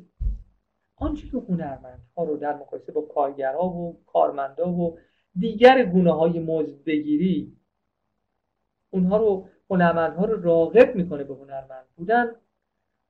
[0.96, 4.98] آنچه که هنرمندها رو در مقایسه با کارگرها و کارمندا و
[5.38, 7.56] دیگر گونه های مزد بگیری
[8.90, 12.32] اونها رو هنرمندها رو راغب می‌کنه به هنرمند بودن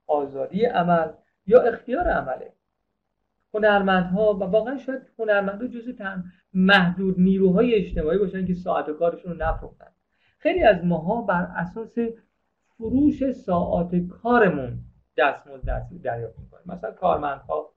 [0.06, 1.12] آزادی عمل
[1.46, 2.55] یا اختیار عمله.
[3.56, 5.92] هنرمندها و واقعا شاید هنرمندها جزو
[6.54, 9.86] محدود نیروهای اجتماعی باشن که ساعت کارشون رو نفروختن.
[10.38, 11.98] خیلی از ماها بر اساس
[12.78, 14.78] فروش ساعات کارمون
[15.16, 16.64] دستمزد دریافت می‌کنیم.
[16.66, 17.72] مثلا کارمندها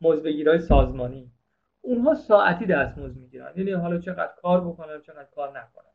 [0.00, 1.32] مزدگیرهای سازمانی
[1.80, 3.52] اونها ساعتی دستمزد می‌گیرن.
[3.56, 5.92] یعنی حالا چقدر کار بکنن چقدر کار نکنن.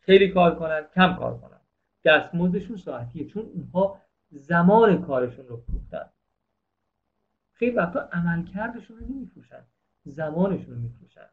[0.00, 1.60] خیلی کار کنن کم کار کنن.
[2.04, 3.26] دستمزدشون ساعتیه.
[3.26, 4.00] چون اونها
[4.30, 6.10] زمان کارشون رو فروختن.
[7.60, 9.64] خیلی وقتا عملکردشون رو نمیفروشن
[10.04, 11.26] زمانشون رو میفروشن.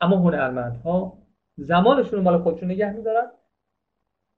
[0.00, 1.18] اما هنرمندها
[1.56, 3.30] زمانشون رو مال خودشون نگه میدارن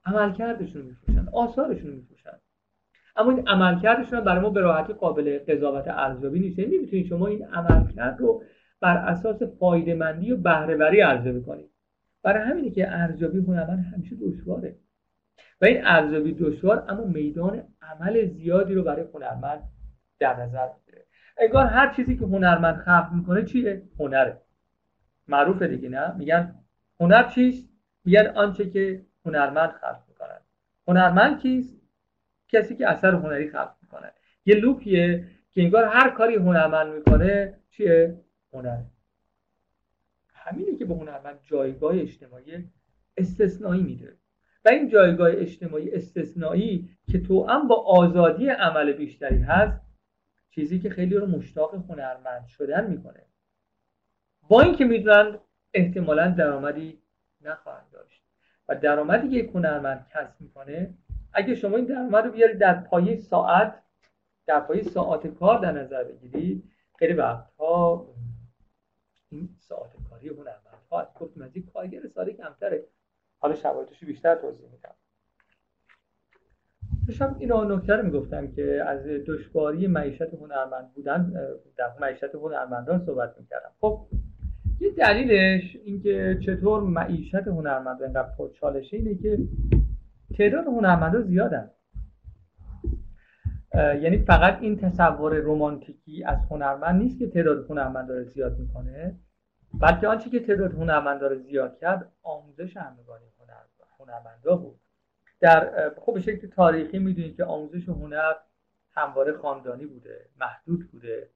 [0.05, 2.37] عملکردشون رو میفروشن آثارشون رو میفروشن.
[3.15, 6.59] اما این عملکردشون برای ما به راحتی قابل قضاوت ارزیابی نیست.
[6.59, 8.43] یعنی شما این عملکرد رو
[8.81, 11.69] بر اساس فایده و بهرهوری ارزیابی کنید.
[12.23, 14.75] برای همینه که ارزیابی هنرمند همیشه دشواره.
[15.61, 19.63] و این ارزیابی دشوار اما میدان عمل زیادی رو برای هنرمند
[20.19, 21.05] در نظر می‌گیره.
[21.37, 24.41] انگار هر چیزی که هنرمند خلق می‌کنه چیه؟ هنره.
[25.27, 26.55] معروفه دیگه نه؟ میگن
[26.99, 27.69] هنر چیست؟
[28.05, 30.39] میگن آنچه که هنرمند خلق می‌کنن
[30.87, 31.81] هنرمند کیست؟
[32.47, 34.11] کسی که اثر هنری خلق می‌کنه.
[34.45, 38.19] یه لوپیه که انگار هر کاری هنرمند می‌کنه چیه؟
[38.53, 38.85] هنره.
[40.33, 42.69] همینه که به هنرمند جایگاه اجتماعی
[43.17, 44.17] استثنایی میده.
[44.65, 49.81] و این جایگاه اجتماعی استثنایی که تو هم با آزادی عمل بیشتری هست
[50.51, 53.21] چیزی که خیلی رو مشتاق هنرمند شدن می‌کنه.
[54.49, 55.37] با اینکه می‌دونن
[55.73, 56.99] احتمالا درآمدی
[57.41, 58.21] نخواهند داشت.
[58.67, 60.93] و درآمدی که یک هنرمند کسب می‌کنه
[61.33, 63.81] اگه شما این درآمد رو بیارید در پایه ساعت
[64.45, 66.63] در پایه ساعت کار در نظر بگیرید
[66.99, 68.07] خیلی وقتها
[69.29, 72.83] این ساعت کاری هنرمندها از گفت مزید کارگر ساده کمتره.
[73.45, 74.95] حالا شواهدش بیشتر توضیح میدم.
[77.07, 81.33] داشتم این نکته رو می‌گفتم که از دشواری معیشت هنرمند بودن
[81.77, 83.69] در معیشت هنرمندان صحبت می‌کردم.
[83.81, 84.07] خب
[84.79, 89.39] یه دلیلش اینکه چطور معیشت هنرمندان اینقدر پرچالشه اینه که
[90.37, 91.71] تعداد هنرمندان زیادن.
[93.75, 99.15] یعنی فقط این تصور رومانتیکی از هنرمند نیست که تعداد هنرمندان رو زیاد می‌کنه
[99.81, 103.25] بلکه آنچه که تعداد هنرمندان رو زیاد کرد آموزش همگانی.
[104.07, 104.79] هنرمندا بود.
[105.39, 108.33] در خب به شکل تاریخی می‌دونید که آموزش هنر
[108.91, 111.29] همواره خاندانی بوده محدود بوده.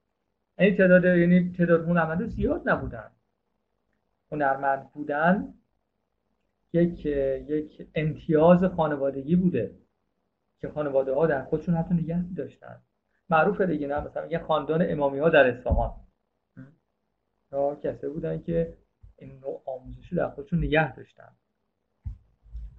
[0.59, 3.11] یعنی تعداد یعنی تعداد هنرمندا زیاد نبودن.
[4.31, 5.53] هنرمند بودن
[6.73, 9.75] یک یک امتیاز خانوادگی بوده
[10.61, 12.81] که خانواده ها در خودشون حتی نگه داشتن.
[13.29, 15.93] معروفه دیگه نه؟ مثلا یه خاندان امامی ها در اصفهان.
[17.51, 18.77] یا کسی بودن که
[19.15, 21.31] این نوع آموزشی در خودشون نگه داشتن.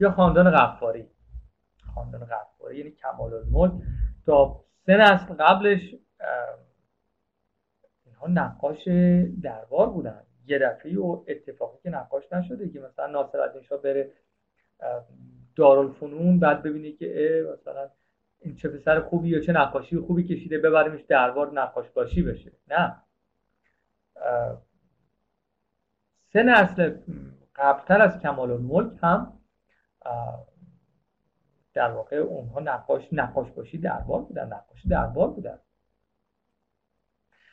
[0.00, 1.06] یا خاندان غفاری.
[1.94, 3.72] خاندان غفاری یعنی کمال الملک.
[4.26, 5.94] تا سه نسل قبلش
[8.04, 8.88] اینها نقاش
[9.42, 10.22] دربار بودن.
[10.46, 14.12] یه دفعه و اتفاقی که نقاش نشده که مثلا ناصر شاه بره
[15.56, 17.90] دارالفنون بعد ببینه که مثلا
[18.40, 22.52] این چه پسر خوبی یا چه نقاشی خوبی کشیده ببریمش دربار نقاش باشی بشه.
[22.68, 22.96] نه.
[26.32, 26.96] سه نسل
[27.54, 29.39] قبلتر از کمال الملک هم
[31.74, 35.58] در واقع اونها نقاش نقاش باشی دربار بودن نقاشی دربار بودن.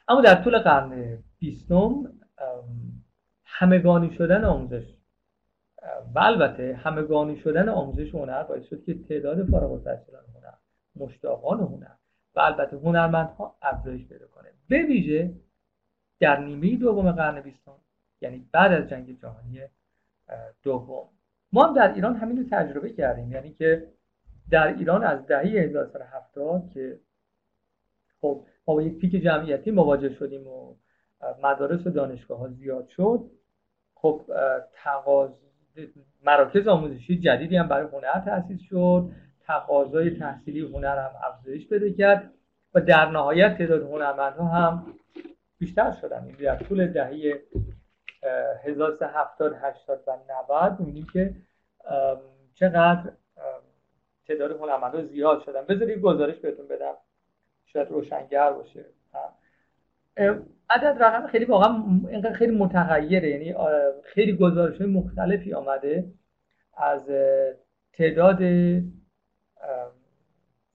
[0.07, 2.13] اما در طول قرن بیستم
[3.45, 4.93] همگانی شدن آموزش
[6.15, 10.53] و البته همگانی شدن آموزش هنر باعث شد که تعداد فارغ التحصیلان هنر
[10.95, 11.95] مشتاقان هنر
[12.35, 14.49] و البته هنرمندها افزایش پیدا کنه.
[14.69, 15.33] به ویژه
[16.19, 17.75] در نیمه دوم قرن بیستم
[18.21, 19.61] یعنی بعد از جنگ جهانی
[20.63, 21.09] دوم.
[21.53, 23.31] ما هم در ایران همین رو تجربه کردیم.
[23.31, 23.87] یعنی که
[24.51, 26.99] در ایران از دهه 1970 که
[28.21, 30.75] خب ما با یک پیک جمعیتی مواجه شدیم و
[31.43, 33.31] مدارس و دانشگاه ها زیاد شد
[33.95, 34.21] خب
[34.73, 35.31] تقاض
[36.23, 39.09] مراکز آموزشی جدیدی هم برای هنر تأسیس شد
[39.41, 42.33] تقاضای تحصیلی هنر هم افزایش پیدا کرد
[42.73, 44.93] و در نهایت تعداد هنرمندها هم
[45.59, 46.25] بیشتر شدن.
[46.25, 47.41] یعنی در طول دهه
[48.63, 50.17] 1370 80 و
[50.49, 51.35] 90 می‌بینیم که
[52.53, 53.11] چقدر
[54.27, 55.61] تعداد هنرمندها زیاد شدن.
[55.61, 56.93] بذارید گزارش بهتون بدم.
[57.65, 58.85] شاید روشنگر باشه.
[60.69, 63.29] عدد رقم خیلی واقعا اینقدر خیلی متغیره.
[63.29, 63.55] یعنی
[64.03, 66.11] خیلی گزارش مختلفی آمده
[66.77, 67.11] از
[67.93, 68.39] تعداد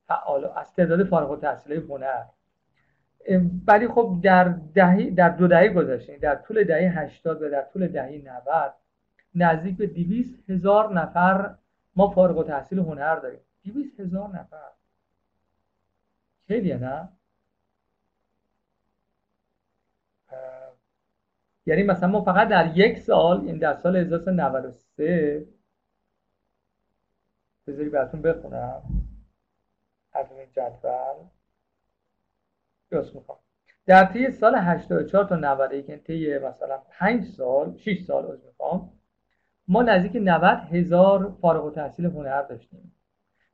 [0.07, 2.25] فعال از تعداد فارغ التحصیل هنر.
[3.67, 4.45] ولی خب در
[4.75, 8.75] دهه در دو دهه گذشته در طول دهه 80 و در طول دهه 90
[9.35, 11.55] نزدیک به 200 هزار نفر
[11.97, 13.41] ما فارغ التحصیل هنر داریم.
[13.65, 14.71] 200 هزار نفر.
[16.47, 17.09] خیلیه نه؟
[21.67, 25.47] یعنی مثلا ما فقط در یک سال این در سال 1393
[27.67, 28.83] بذاری براتون بخونم.
[30.13, 31.29] از این جدول.
[32.93, 33.39] درست می‌خوام.
[33.87, 38.91] در طی سال 84 تا 91 یعنی طی مثلا 5 سال 6 سال از می‌خوام
[39.69, 42.93] ما نزدیک 90 هزار فارغ التحصیل هنر داشتیم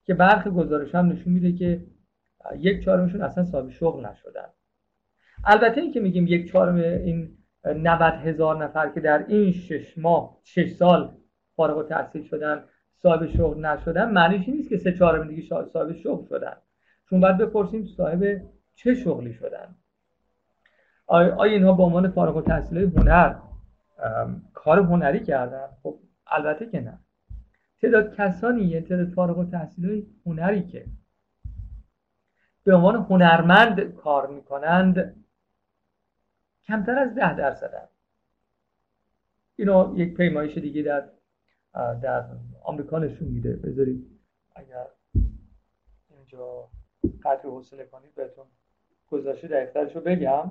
[0.05, 1.87] که برخی گزارش هم نشون میده که
[2.57, 4.49] یک چهارمشون اصلا صاحب شغل نشدن.
[5.45, 10.39] البته این که میگیم یک چهارم این 90 هزار نفر که در این شش ماه
[10.45, 11.17] شش سال
[11.57, 12.65] فارغ التحصیل شدن
[12.95, 16.57] صاحب شغل نشدن معنیش نیست که سه چهارم دیگه صاحب شغل شدن.
[17.11, 18.41] چون باید بپرسیم صاحب
[18.79, 19.75] چه شغلی شدن؟
[21.07, 23.41] آیا اینها به عنوان فارغ التحصیل هنر
[24.55, 26.99] کار هنری کردن؟ خب البته که نه.
[27.83, 30.87] تعداد کسانی یه تعداد فارغ التحصیل هنری که
[32.65, 35.25] به عنوان هنرمند کار می‌کنند
[36.63, 37.89] کمتر از ده درصدن.
[39.57, 41.09] اینو یک پیمایش دیگه در
[42.03, 42.25] در
[42.63, 43.57] آمریکا نشون میده.
[43.57, 44.21] بذارید
[44.57, 44.87] اگر
[46.11, 46.69] اینجا
[47.25, 48.47] قدر حوصله کنید بهتون
[49.11, 50.51] گذاشته دقیقترش رو بگم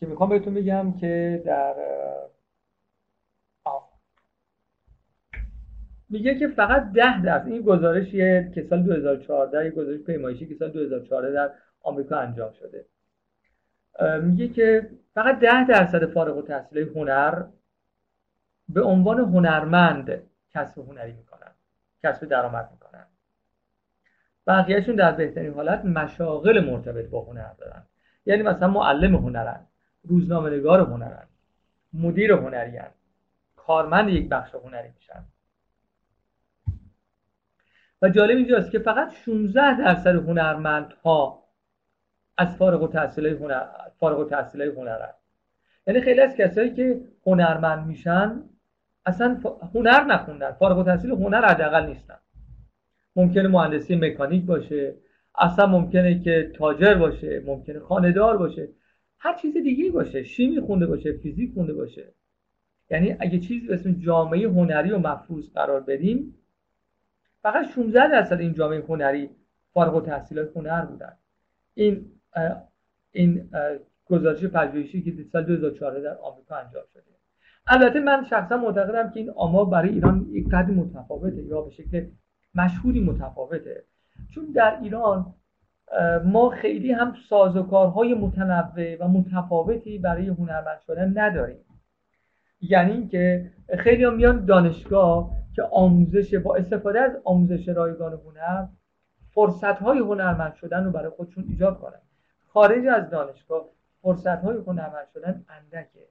[0.00, 1.74] که می‌خوام بهتون بگم که در
[6.08, 10.70] میگه که فقط ده درصد این گزارشیه که سال 2014 یک گزارش پیمایشی که سال
[10.70, 11.50] 2014 در
[11.82, 12.86] آمریکا انجام شده.
[14.22, 17.44] میگه که فقط ده درصد فارغ و تحصیل هنر
[18.68, 21.52] به عنوان هنرمند کسب هنری می‌کنن
[22.02, 23.06] کسب درآمد می‌کنن.
[24.46, 27.82] بقیهشون در بهترین حالت مشاغل مرتبط با هنر دارن.
[28.26, 29.66] یعنی مثلا معلم هنرن
[30.04, 31.26] روزنامه نگار هنرن
[31.92, 32.90] مدیر هنری هن.
[33.56, 35.24] کارمند یک بخش هنری میشن.
[38.02, 41.42] و جالب اینجاست که فقط 16 درصد هنرمندها
[42.38, 43.66] از فارغ التحصیل هنر
[44.00, 45.12] فارغ التحصیل هنرن.
[45.86, 48.42] یعنی خیلی از کسایی که هنرمند میشن
[49.06, 49.40] اصلا
[49.74, 52.18] هنر نخوندن فارغ التحصیل هنر حداقل نیستن.
[53.16, 54.96] ممکنه مهندسی مکانیک باشه
[55.38, 58.68] اصلا ممکنه که تاجر باشه ممکنه خاندار باشه.
[59.18, 60.22] هر چیز دیگه باشه.
[60.22, 62.14] شیمی خونده باشه فیزیک خونده باشه.
[62.90, 66.34] یعنی اگه چیزی به اسم جامعه هنری و محفوظ قرار بدیم
[67.42, 69.30] فقط 16 درصد این جامعه هنری
[69.72, 71.12] فارغ التحصیل هنر بودن.
[71.74, 72.06] این
[73.12, 73.50] این
[74.04, 77.02] گزارش پژوهشی که سال 2014 در آمریکا انجام شده.
[77.66, 82.06] البته من شخصا معتقدم که این آمار برای ایران یک قدر متفاوته یا به شکل
[82.54, 83.84] مشهوری متفاوته.
[84.34, 85.34] چون در ایران
[86.24, 91.64] ما خیلی هم سازوکارهای متنوع و متفاوتی برای هنرمند شدن نداریم.
[92.60, 98.66] یعنی اینکه خیلی هم میان دانشگاه که آموزش با استفاده از آموزش رایگان هنر
[99.30, 102.00] فرصت های هنرمند شدن رو برای خودشون ایجاد کنن.
[102.48, 103.64] خارج از دانشگاه
[104.02, 106.08] فرصت های هنرمند شدن اندکه.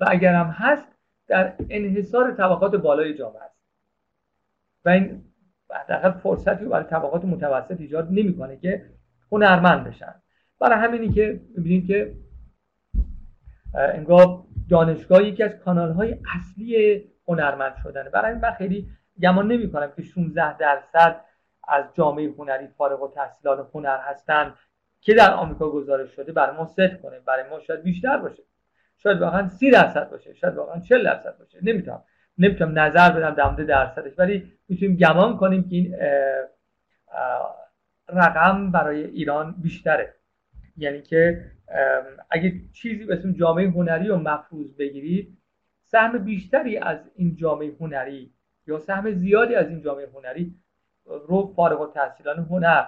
[0.00, 0.88] و اگر هم هست
[1.26, 3.58] در انحصار طبقات بالای جامعه است.
[4.84, 5.24] و این
[5.74, 8.90] حداقل فرصتی برای طبقات متوسط ایجاد نمی‌کنه که
[9.32, 10.14] هنرمند بشن.
[10.60, 12.14] برای همینی که می‌بینیم که
[13.74, 18.10] انگار دانشگاه یکی از کانال های اصلی هنرمند شدنه.
[18.10, 18.88] برای این من خیلی
[19.22, 21.20] گمان نمی کنم که 16 درصد
[21.68, 24.54] از جامعه هنری فارغ و تحصیلان هنر هستند
[25.00, 27.20] که در آمریکا گزارش شده برای ما ست کنه.
[27.20, 28.42] برای ما شاید بیشتر باشه.
[28.96, 30.34] شاید واقعا سی درصد باشه.
[30.34, 31.58] شاید واقعا 40 درصد باشه.
[31.62, 32.02] نمی‌تونم
[32.38, 35.94] نمی‌تونم نظر بدم در مورد درصدش ولی می‌تونیم گمان کنیم که این
[38.08, 40.14] رقم برای ایران بیشتره.
[40.76, 41.44] یعنی که
[42.30, 45.38] اگه چیزی به اسم جامعه هنری و مفروض بگیرید
[45.84, 48.32] سهم بیشتری از این جامعه هنری
[48.66, 50.54] یا سهم زیادی از این جامعه هنری
[51.04, 52.84] رو فارغ التحصیلان هنر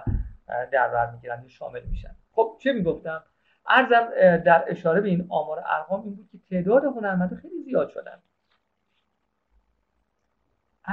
[0.71, 2.15] در بر می‌گیرن شامل میشن.
[2.31, 3.23] خب چه می‌گفتم؟
[3.67, 8.17] ارزم در اشاره به این آمار ارقام این بود که تعداد هنرمندا خیلی زیاد شدن.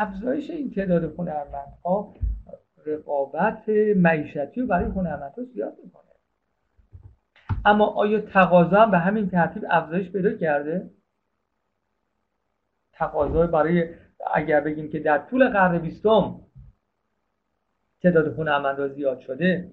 [0.01, 2.15] افزایش این تعداد هنرمندها
[2.87, 6.03] رقابت معیشتی رو برای هنرمندها زیاد می‌کنه.
[7.65, 10.91] اما آیا تقاضا هم به همین ترتیب افزایش پیدا کرده؟
[12.93, 13.95] تقاضا برای
[14.35, 16.41] اگر بگیم که در طول قرن بیستم
[18.03, 19.73] تعداد هنرمندان زیاد شده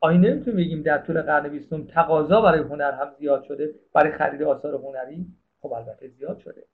[0.00, 4.42] آیا نمی‌تونیم بگیم در طول قرن بیستم تقاضا برای هنر هم زیاد شده برای خرید
[4.42, 5.26] آثار هنری؟
[5.60, 6.64] خب البته زیاد شده.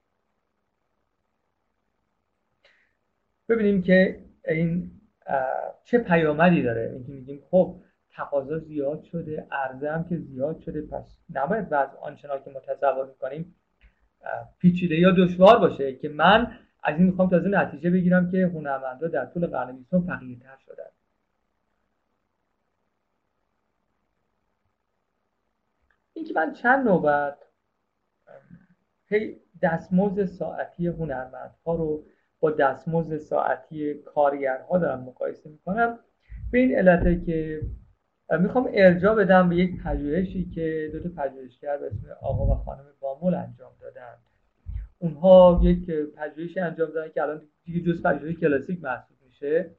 [3.49, 4.91] ببینیم که این
[5.85, 6.91] چه پیامدی داره.
[6.93, 7.77] اینکه میگیم خب
[8.11, 13.07] تقاضا زیاد شده عرضه هم که زیاد شده پس نباید بعض آنچنان که ما تصور
[13.07, 13.55] می‌کنیم
[14.59, 15.97] پیچیده یا دشوار باشه.
[15.97, 20.57] که من از این می‌خوام تازه نتیجه بگیرم که هنرمندا در طول قرن بیستم فقیرتر
[20.67, 20.85] شدن.
[26.15, 27.39] اینکه من چند نوبت
[29.63, 32.05] دستمزد ساعتی هنرمندها رو
[32.51, 35.99] دستمزد ساعتی کارگرها دارم مقایسه می‌کنم.
[36.53, 37.61] به این علته که
[38.41, 42.85] می‌خوام ارجاع بدم به یک پژوهشی که دو تا پژوهشگر به اسم آقا و خانم
[43.01, 44.15] بامول انجام دادن.
[44.99, 49.71] اونها یک پژوهشی انجام دادن که الان دیگه جز پژوهش کلاسیک محسوب میشه.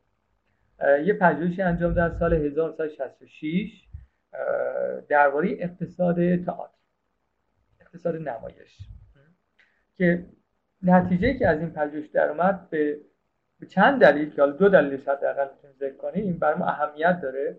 [1.05, 3.83] یه پژوهشی انجام دادن سال 1966
[5.09, 6.77] درباره اقتصاد تئاتر
[7.81, 8.77] اقتصاد نمایش.
[9.95, 10.25] که
[10.81, 13.01] نتیجه که از این پژوهش در اومد به
[13.59, 17.57] به چند دلیل که حالا دو دلیلش حداقل می‌تونیم ذکر کنیم برای ما اهمیت داره.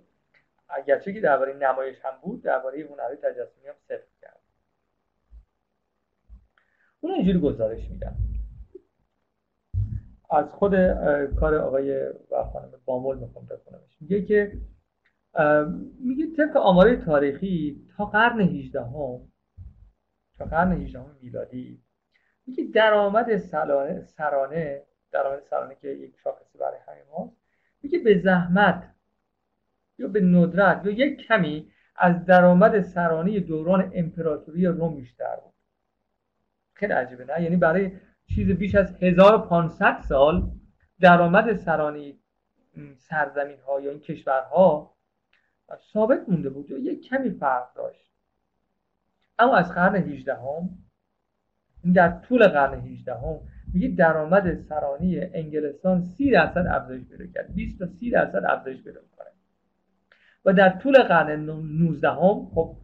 [0.69, 4.41] اگرچه که درباره نمایش هم بود درباره هنری تجسمی هم صفر کرد.
[7.01, 8.17] اون اینجوری گزارش میدن
[10.31, 10.75] از خود
[11.41, 14.53] کار آقای و خانم بامول می‌خوام بخونمش میگه که
[16.01, 19.21] میگه طبق آمار تاریخی تا قرن 18 هم
[20.39, 21.83] تا قرن 18 میلادی
[22.49, 24.83] میگه درآمد سرانه سرانه
[25.13, 27.37] درآمد سرانه که یک شاخصی برای همین ماست
[27.83, 28.95] میگه به زحمت
[29.99, 35.55] یا به ندرت یا یک کمی از درآمد سرانه دوران امپراتوری روم بیشتر بود.
[36.75, 37.93] خیلی عجیبه نه؟ یعنی برای
[38.35, 40.51] چیز بیش از 1500 سال
[41.01, 42.15] درآمد سرانه
[42.97, 44.95] سرزمین ها یا این کشورها
[45.93, 48.13] ثابت مونده بود یا یک کمی فرق داشت.
[49.39, 50.69] اما از قرن 18 هم
[51.95, 53.41] در طول قرن 18 هم
[53.73, 57.55] میگه درآمد سرانی انگلستان 30 درصد افزایش پیدا کرد.
[57.55, 59.29] 20 تا 30 درصد افزایش پیدا کنه
[60.45, 62.77] و در طول قرن 19 هم خب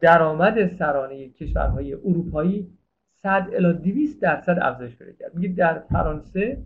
[0.00, 2.78] درآمد سرانی کشورهای اروپایی
[3.12, 5.34] 100 الی 200 درصد افزایش پیدا کرد.
[5.34, 6.62] میگه در فرانسه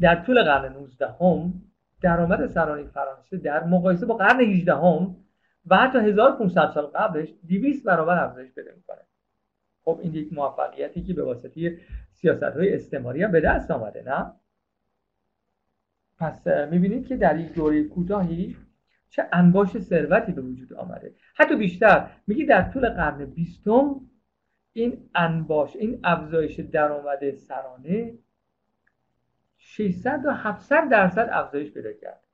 [0.00, 1.52] در طول قرن 19 هم
[2.02, 5.16] درآمد سرانی فرانسه در مقایسه با قرن 18 هم
[5.66, 9.09] و حتی 1500 سال قبلش 200 برابر افزایش پیدا می‌کنه.
[9.94, 11.78] خب این یک موفقیتی که به واسطه
[12.12, 14.32] سیاست های استعماری هم به دست آمده نه؟
[16.18, 18.56] پس می‌بینید که در یک دوره کوتاهی
[19.10, 21.14] چه انباش ثروتی به وجود آمده.
[21.34, 24.00] حتی بیشتر میگه در طول قرن بیستم
[24.72, 28.18] این انباش این افزایش درآمد سرانه
[29.58, 32.24] 600 و 700 درصد افزایش پیدا کرد.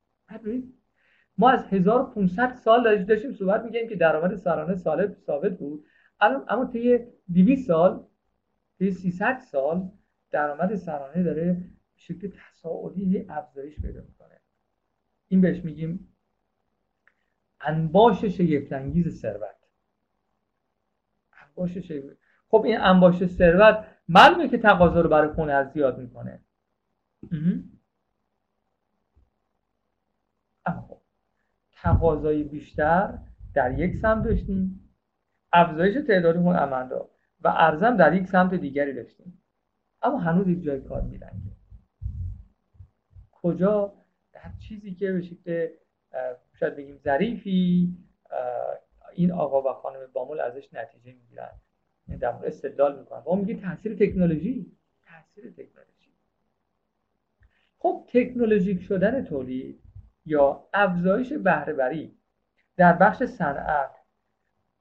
[1.38, 5.84] ما از 1500 سال داشتیم صحبت میگیم که درآمد سرانه ثابت بود
[6.20, 6.98] الان اما طی
[7.34, 8.06] 200 سال
[8.78, 9.90] طی 300 سال
[10.30, 11.64] درآمد سرانه داره به
[11.96, 14.40] شکل تصاعدی افزایش پیدا می‌کنه.
[15.28, 16.16] این بهش میگیم
[17.60, 19.56] انباش شگفتانگیز ثروت.
[21.42, 22.16] انباش شگفت
[22.48, 26.40] خب این انباش ثروت معلومه که تقاضا رو برای خونه از زیاد می‌کنه.
[30.66, 31.00] اما خب
[31.72, 33.18] تقاضای بیشتر
[33.54, 34.90] در یک سمت داشتیم.
[35.52, 37.08] افزایش تعداد هنرمندا.
[37.46, 39.42] و ارزم در یک سمت دیگری داشتیم.
[40.02, 41.56] اما هنوز یک جای کار میرنگه.
[43.32, 43.92] کجا؟
[44.32, 45.68] در چیزی که به شکل
[46.52, 47.94] شاید بگیم ظریفی
[49.14, 51.50] این آقا و خانم بامول ازش نتیجه می‌گیرن.
[52.08, 53.22] یعنی در مورد استدلال می‌کنن.
[53.22, 54.72] و میگه تاثیر تکنولوژی.
[55.06, 56.12] تاثیر تکنولوژی.
[57.78, 59.82] خب تکنولوژیک شدن تولید
[60.24, 62.10] یا افزایش بهره
[62.76, 63.90] در بخش صنعت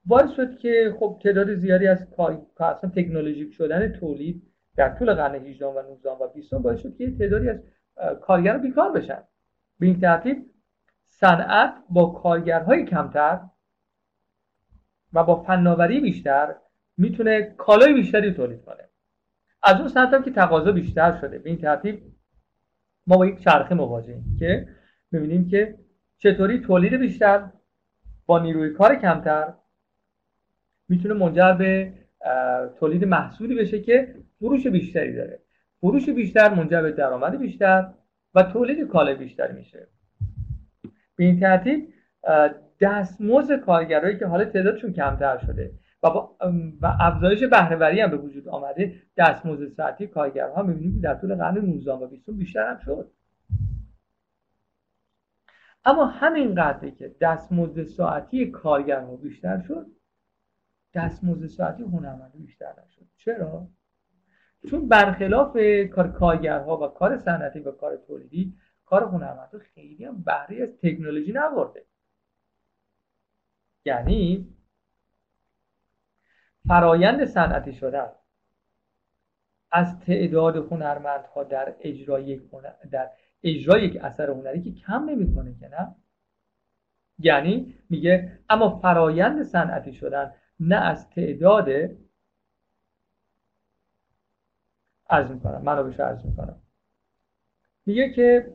[0.05, 2.07] باعث شد که خب تعداد زیادی از
[2.59, 4.43] اصلا تکنولوژیک شدن تولید
[4.75, 7.63] در طول قرن 18 و 19 و 20 باعث شد که تعدادی از
[8.21, 9.23] کارگران بیکار بشن.
[9.79, 10.45] به این ترتیب
[11.03, 13.39] صنعت با کارگرهای کمتر
[15.13, 16.55] و با فناوری بیشتر
[16.97, 18.89] می‌تونه کالای بیشتری تولید کنه.
[19.63, 21.39] از اون سمت هم که تقاضا بیشتر شده.
[21.39, 22.01] به این ترتیب
[23.07, 24.67] ما با یک چرخه مواجهیم که
[25.11, 25.77] می‌بینیم که
[26.17, 27.49] چطوری تولید بیشتر
[28.25, 29.53] با نیروی کار کمتر
[30.89, 31.93] می‌تونه منجر به
[32.79, 35.39] تولید محصولی بشه که فروش بیشتری داره.
[35.81, 37.93] فروش بیشتر منجر به درآمد بیشتر
[38.35, 39.87] و تولید کالای بیشتر میشه.
[41.15, 41.93] به این ترتیب
[42.81, 45.71] دستمزد کارگرایی که حالا تعدادشون کمتر شده
[46.03, 46.35] و با
[46.81, 51.57] و افزایش بهرهوری هم به وجود آمده دستمزد ساعتی کارگرها می‌بینیم که در طول قرن
[51.57, 53.11] 19 و 20 بیشتر هم شد.
[55.85, 59.87] اما همین قدری که دستمزد ساعتی کارگرها بیشتر شد
[60.95, 63.05] دستمزد ساعتی هنرمندان بیشتر نشد.
[63.17, 63.67] چرا؟
[64.69, 65.57] چون برخلاف
[65.91, 68.53] کار کارگرها و کار صنعتی و کار تولیدی
[68.85, 71.85] کار هنرمندان خیلی هم بهره از تکنولوژی نبرده.
[73.85, 74.47] یعنی
[76.67, 78.09] فرایند صنعتی شدن
[79.71, 82.41] از تعداد هنرمندها در اجرای یک
[82.91, 83.09] در
[83.43, 85.95] اجرای یک اثر هنری که کم نمی‌کنه که نه؟
[87.19, 91.69] یعنی میگه اما فرایند صنعتی شدن نه از تعداد
[95.09, 95.61] عرض می‌کنم.
[95.61, 96.61] منو بهش عرض می‌کنم.
[97.85, 98.53] میگه که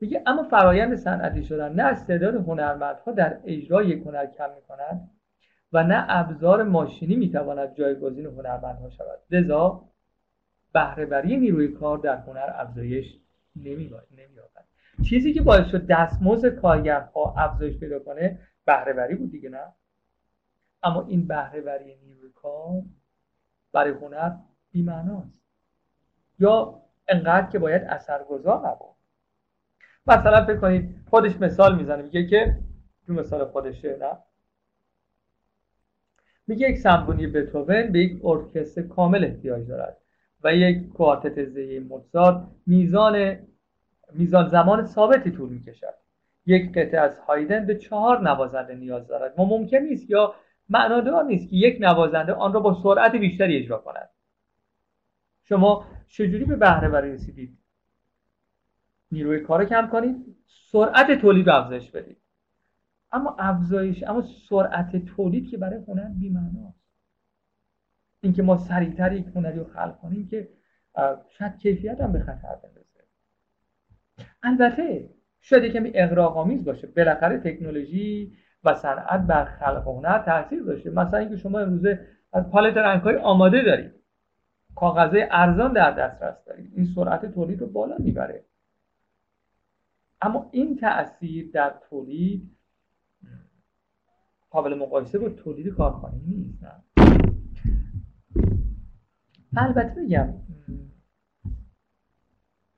[0.00, 5.10] میگه اما فرایند صنعتی شدن نه از تعداد هنرمندها در اجرای یک هنر کم می‌کنند
[5.72, 9.18] و نه ابزار ماشینی می‌تواند جایگزین هنرمندها شود.
[9.30, 9.88] لذا
[10.72, 13.18] بهرهوری نیروی کار در هنر افزایش
[13.56, 14.64] نمییابد.
[15.02, 19.72] چیزی که باعث شد دستمزد کارگرها افزایش پیدا کنه بهرهوری بود دیگه نه؟
[20.82, 22.82] اما این بهرهوری نیروی کار
[23.72, 24.32] برای هنر
[24.72, 25.38] بیمعناست
[26.38, 28.94] یا انقدر که باید اثرگذار نبود.
[30.06, 32.58] مثلا فکر کنید خودش مثال می‌زنه میگه که
[33.06, 34.18] تو مثال خودشه نه؟
[36.46, 39.96] میگه یک سمفونی بتوون به یک ارکستر کامل احتیاج دارد
[40.44, 43.38] و یک کوارتت زهی موزارت میزان
[44.12, 45.94] میزان زمان ثابتی طول می‌کشد.
[46.46, 49.34] یک قطعه از هایدن به چهار نوازنده نیاز دارد.
[49.38, 50.34] ما ممکن نیست یا
[50.68, 54.08] معنادار نیست که یک نوازنده آن را با سرعت بیشتری اجرا کند.
[55.42, 57.58] شما چجوری به بهره رسیدید؟
[59.12, 62.16] نیروی کار کم کنید سرعت تولید افزایش بدید.
[63.12, 66.78] اما افزایش اما سرعت تولید که برای هنر بی‌معناست.
[68.20, 70.48] اینکه ما سریعتر یک هنری رو خلق کنیم که
[71.28, 72.87] شاید کیفیت هم به خطر بندازه
[74.48, 76.86] البته شاید کمی اغراق‌آمیز باشه.
[76.86, 78.32] بالاخره تکنولوژی
[78.64, 80.90] و صنعت بر خلق هنر تاثیر داشته.
[80.90, 83.92] مثلا اینکه شما امروزه از پالت رنگ‌های آماده دارید.
[84.74, 86.72] کاغذهای ارزان در دسترس دارید.
[86.76, 88.44] این سرعت تولید رو بالا می‌بره.
[90.20, 92.56] اما این تاثیر در تولید
[94.50, 96.64] قابل مقایسه با تولید کارخانه نیست
[99.56, 100.34] البته میگم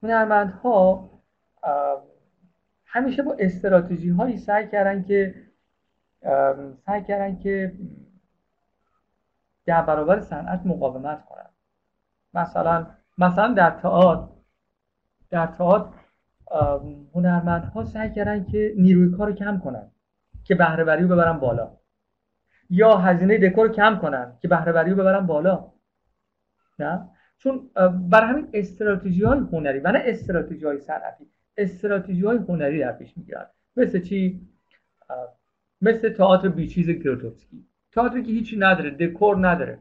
[0.03, 1.11] هنرمندها
[2.87, 5.35] همیشه با استراتژی هایی سعی کردن که
[6.87, 7.73] سعی کردن که
[9.67, 11.51] در برابر صنعت مقاومت کنن.
[12.35, 12.87] مثلا
[13.19, 14.33] مثلا در تئاتر
[15.31, 16.01] در تئاتر
[17.15, 19.91] هنرمندها سعی کردن که نیروی کار رو کم کنن
[20.45, 21.71] که بهره رو ببرن بالا.
[22.71, 25.73] یا هزینه دکور رو کم کنن که بهره رو ببرن بالا.
[26.79, 27.09] نه؟
[27.39, 27.71] چون
[28.11, 31.31] بر همین استراتژی های هنری و نه استراتژی های صنعتی.
[31.63, 33.47] استراتژی های هنری در پیش می‌گیرن.
[33.77, 34.49] مثل چی؟
[35.81, 37.67] مثل تئاتر بیچیز گروتوفسکی.
[37.93, 39.79] تئاتری که هیچی نداره دکور نداره.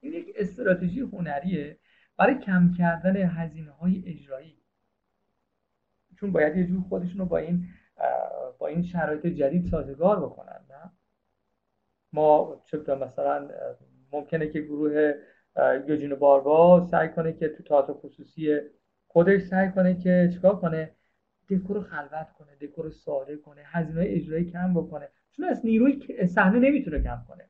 [0.00, 1.78] این یک استراتژی هنریه
[2.16, 4.58] برای کم کردن هزینه های اجرایی.
[6.20, 7.68] چون باید یه جور خودشون رو با این
[8.58, 10.90] با این شرایط جدید سازگار بکنن نه؟
[12.12, 13.48] ما چه مثلا
[14.12, 15.14] ممکنه که گروه
[15.88, 18.60] یوجین باربا سعی کنه که تو تئاتر خصوصی
[19.06, 20.90] خودش سعی کنه که چیکار کنه؟
[21.50, 25.08] دکور رو خلوت کنه دکور رو ساده کنه هزینه اجرایی کم بکنه.
[25.36, 27.44] چون از نیروی صحنه نمی‌تونه کم کنه.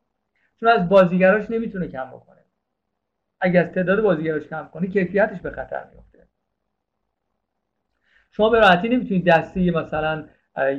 [0.61, 2.39] چون از بازیگراش نمی‌تونه کم بکنه.
[3.41, 6.19] اگر از تعداد بازیگراش کم کنه کیفیتش به خطر میفته
[8.31, 10.29] شما به راحتی نمی‌تونید دستی مثلا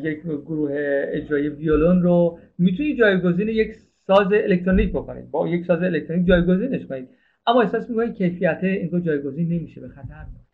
[0.02, 0.72] یک گروه
[1.08, 3.76] اجرایی ویولون رو می‌تونید جایگزین یک
[4.08, 5.32] ساز الکترونیک بکنید.
[5.32, 7.10] با یک ساز الکترونیک جایگزینش کنید.
[7.48, 10.49] اما احساس می‌کنید کیفیت این جایگزین نمیشه به خطر میفته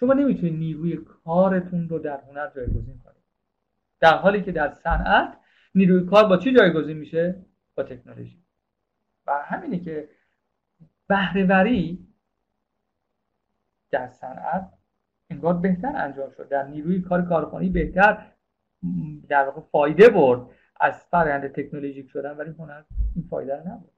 [0.00, 3.22] شما نمی‌تونید نیروی کارتون رو در هنر جایگزین کنید.
[4.00, 5.36] در حالی که در صنعت
[5.74, 7.44] نیروی کار با چی جایگزین میشه؟
[7.74, 8.42] با تکنولوژی.
[9.26, 10.08] و همینه که
[11.06, 12.06] بهرهوری
[13.90, 14.72] در صنعت
[15.30, 16.48] انگار بهتر انجام شد.
[16.48, 18.26] در نیروی کار کارخانه‌ای بهتر
[19.28, 20.40] در واقع فایده برد
[20.80, 22.82] از فرآیند تکنولوژیک شدن ولی هنر
[23.16, 23.90] این فایده رو نبود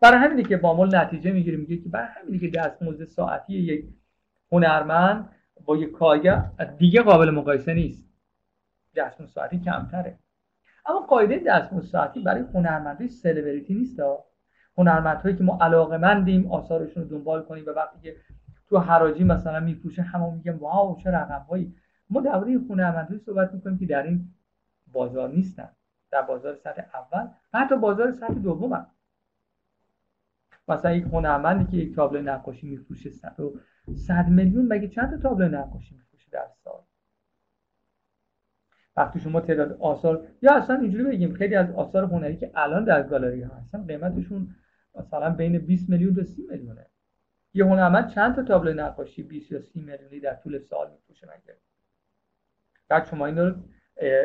[0.00, 3.88] برای همینی که با مول نتیجه می‌گیره میگه که برای همینی که دستمزد ساعتی یک
[4.52, 5.28] هنرمند
[5.64, 8.10] با یک کارگر دیگه قابل مقایسه نیست.
[8.96, 10.18] دستمزد ساعتی کمتره.
[10.86, 14.00] اما قاعده دستمزد ساعتی برای هنرمندای سلبریتی نیست
[14.78, 18.16] هنرمندهایی که ما علاقه مندیم آثارشون رو دنبال کنیم و وقتی که
[18.68, 21.74] تو حراجی مثلا میفروشه همه میگن واو چه رقم هایی
[22.10, 24.34] ما درباره هنرمندهایی صحبت می‌کنیم که در این
[24.92, 25.68] بازار نیستن.
[26.10, 28.86] در بازار سطح اول و حتی بازار سطح دوم هم.
[30.68, 33.10] مثلا یک هنرمندی که یک تابلو نقاشی میفروشه
[33.94, 36.82] صد میلیون مگه چند تا تابلو نقاشی میفروشه در سال؟
[38.96, 43.02] وقتی شما تعداد آثار یا اصلا اینجوری بگیم خیلی از آثار هنری که الان در
[43.02, 44.54] گالری ها هستن قیمتشون
[44.94, 46.86] مثلا بین 20 میلیون تا 30 میلیونه.
[47.54, 51.56] یه هنرمند چند تا تابلو نقاشی 20 یا 30 میلیونی در طول سال میفروشه مگه؟
[52.88, 53.54] بعد شما این رو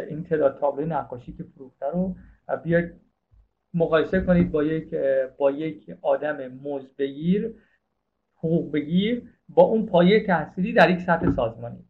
[0.09, 2.15] این تعداد تابلو نقاشی که فروخته رو
[2.63, 2.93] بیاید
[3.73, 4.95] مقایسه کنید با یک
[5.37, 7.01] با یک آدم مزد
[8.45, 11.85] حقوق بگیر با اون پایه تحصیلی در یک سطح سازمانی.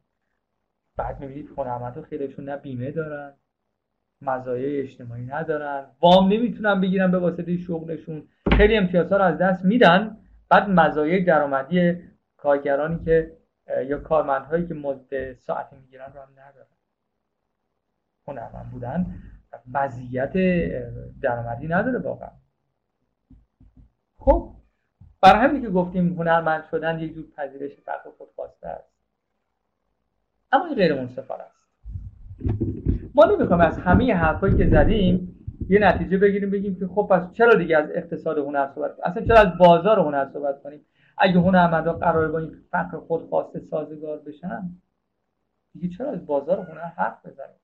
[0.97, 3.33] بعد می‌بینید هنرمندها خیلیشون نه بیمه دارن
[4.21, 5.85] مزایای اجتماعی ندارن.
[6.01, 8.27] وام نمی‌تونن بگیرن به واسطه شغلشون.
[8.57, 10.17] خیلی امتیازها رو از دست میدن.
[10.49, 12.01] بعد مزایای درآمدی
[12.37, 13.37] کارگرانی که
[13.87, 16.67] یا کارمندهایی که مزد ساعتی می‌گیرن رو هم ندارن.
[18.27, 19.15] هنرمند بودن.
[19.73, 20.33] مزیت
[21.21, 22.31] درآمدی نداره واقعا.
[24.17, 24.55] خب
[25.25, 28.89] برای همین که گفتیم هنرمند شدن یک جور پذیرش فقر خودخواسته است.
[30.51, 31.55] اما این غیر منصفانه است.
[33.15, 35.35] ما نمی‌خوایم از همه حرفایی که زدیم
[35.69, 39.25] یه نتیجه بگیریم بگیم که خب پس چرا دیگه از اقتصاد هنر صحبت کنیم؟ اصلا
[39.25, 40.85] چرا از بازار هنر صحبت کنیم؟
[41.17, 44.69] اگه هنرمندا قراره با این فقر خودخواسته سازگار بشن
[45.73, 47.59] دیگه چرا از بازار هنر حرف بزنیم؟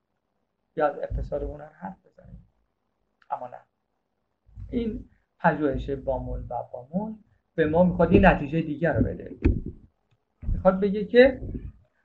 [0.75, 2.47] یا از اقتصاد هنر حرف بزنیم؟
[3.29, 3.59] اما نه.
[4.69, 5.09] این
[5.39, 7.13] پژوهش بامول و بامول
[7.55, 9.35] به ما می‌خواد یه نتیجه دیگر رو بده.
[10.53, 11.41] می‌خواد بگه که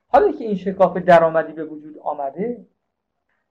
[0.07, 2.65] حالا که این شکاف درآمدی به وجود آمده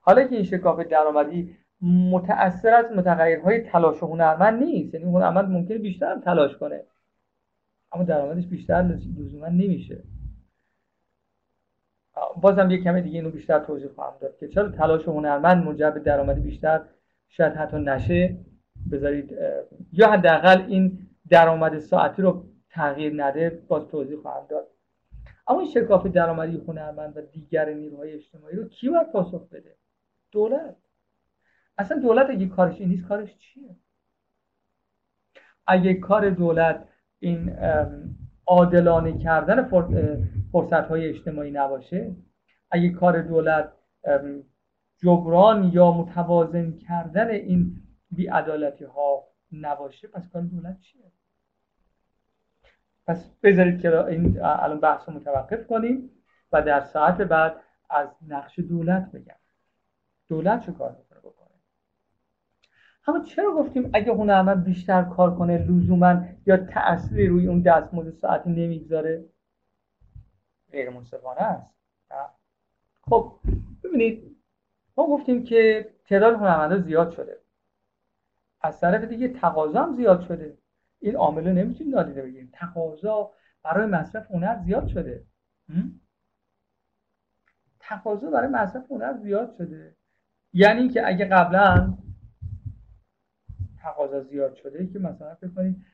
[0.00, 6.18] حالا که این شکاف درآمدی متأثر از متغیرهای تلاش هنرمند نیست یعنی هنرمند ممکنه بیشتر
[6.18, 6.82] تلاش کنه
[7.92, 10.02] اما درآمدش بیشتر لزوما نمیشه.
[12.42, 16.00] بازم یه کمی دیگه اینو بیشتر توضیح خواهم داد که چرا تلاش هنرمند منجر به
[16.00, 16.80] درآمد بیشتر
[17.28, 18.36] شاید حتی نشه؟
[18.92, 19.34] بذارید
[19.92, 24.66] یا حداقل این درآمد ساعتی رو تغییر نده باز توضیح خواهم داد.
[25.48, 29.76] اما این شکاف درآمدی هنرمند و دیگر نیروهای اجتماعی رو کی باید پاسخ بده؟
[30.32, 30.76] دولت.
[31.78, 33.76] اصلا دولت اگه کارش این نیست کارش چیه؟
[35.66, 36.88] اگه کار دولت
[37.18, 37.56] این
[38.46, 39.68] عادلانه کردن
[40.52, 42.16] فرصت های اجتماعی نباشه
[42.70, 43.72] اگه کار دولت
[44.98, 51.12] جبران یا متوازن کردن این بیعدالتی ها نباشه پس کار دولت چیه؟
[53.06, 56.10] پس بذارید که این الان بحث رو متوقف کنیم
[56.52, 57.56] و در ساعت بعد
[57.90, 59.36] از نقش دولت بگم.
[60.28, 61.48] دولت چه کار می‌کنه؟ بکنه
[63.08, 68.50] اما چرا گفتیم اگه هنرمند بیشتر کار کنه لزوما یا تأثیری روی اون دستمزد ساعتی
[68.50, 69.24] نمی‌گذاره؟
[70.72, 71.74] غیر منصفانه است.
[73.02, 73.32] خب
[73.84, 74.36] ببینید
[74.96, 77.40] ما گفتیم که تعداد هنرمندا زیاد شده.
[78.60, 80.58] از طرف دیگه تقاضا هم زیاد شده.
[81.00, 82.50] این عامل نمی‌تونیم نادیده بگیریم.
[82.52, 83.30] تقاضا
[83.62, 85.24] برای مصرف هنر زیاد شده.
[87.80, 89.96] تقاضا برای مصرف هنر زیاد شده.
[90.52, 91.94] یعنی که اگه قبلا
[93.82, 95.84] تقاضا زیاد شده که مثلا فکر کنید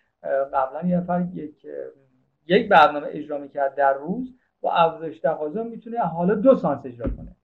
[0.54, 1.66] قبلا یه نفر یک
[2.46, 7.36] یک برنامه اجرا می‌کرد در روز با افزایش تقاضا می‌تونه حالا دو سانس اجرا کنه.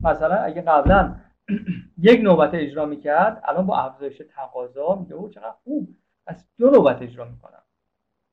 [0.00, 1.14] مثلا اگه قبلا
[1.98, 5.88] یک نوبت اجرا می‌کرد الان با افزایش تقاضا میگه او چقدر خوب.
[6.26, 7.62] پس دو نوبت اجرا می‌کنم.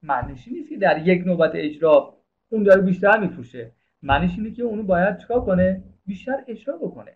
[0.02, 2.18] معنیش نیست که در یک نوبت اجرا
[2.50, 3.72] اون داره بیشتر میفروشه.
[4.02, 7.12] معنیش اینه که اونو باید چیکار کنه؟ بیشتر اجرا بکنه.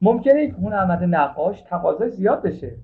[0.00, 2.76] ممکنه یک هنرمند نقاش تقاضا زیاد بشه.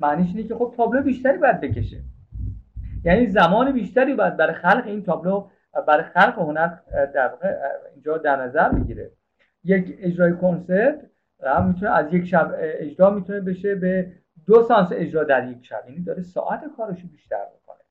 [0.00, 2.02] معنیش اینه که خب تابلو بیشتری باید بکشه.
[3.04, 5.48] یعنی زمان بیشتری باید برای خلق این تابلو
[5.86, 6.78] برای خلق هنر
[7.14, 7.32] در
[7.94, 9.10] اینجا در نظر می‌گیره
[9.64, 11.10] یک اجرای کنسرت
[11.66, 14.12] می‌تونه از یک شب اجرا می‌تونه بشه به
[14.46, 15.84] دو سانس اجرا در یک شب.
[15.88, 17.82] یعنی داره ساعت کارش بیشتر بکنه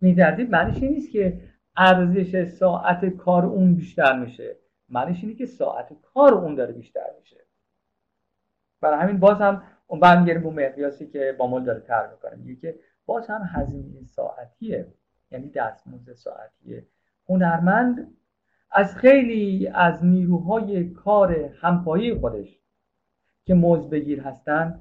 [0.00, 1.40] میدردید معنیش این نیست که
[1.76, 4.56] ارزش ساعت کار اون بیشتر میشه.
[4.88, 7.36] معنیش اینه که ساعت کار اون داره بیشتر میشه.
[8.80, 12.34] برای همین باز هم اون برمیگردیم به مقیاسی که با مول داره تر می‌کنه.
[12.34, 14.94] میگه که باز هم هزینه ساعتیه.
[15.30, 16.86] یعنی دستمزد ساعتیه.
[17.28, 18.16] هنرمند
[18.70, 22.59] از خیلی از نیروهای کار همپایی خودش
[23.44, 24.80] که موز بگیر هستن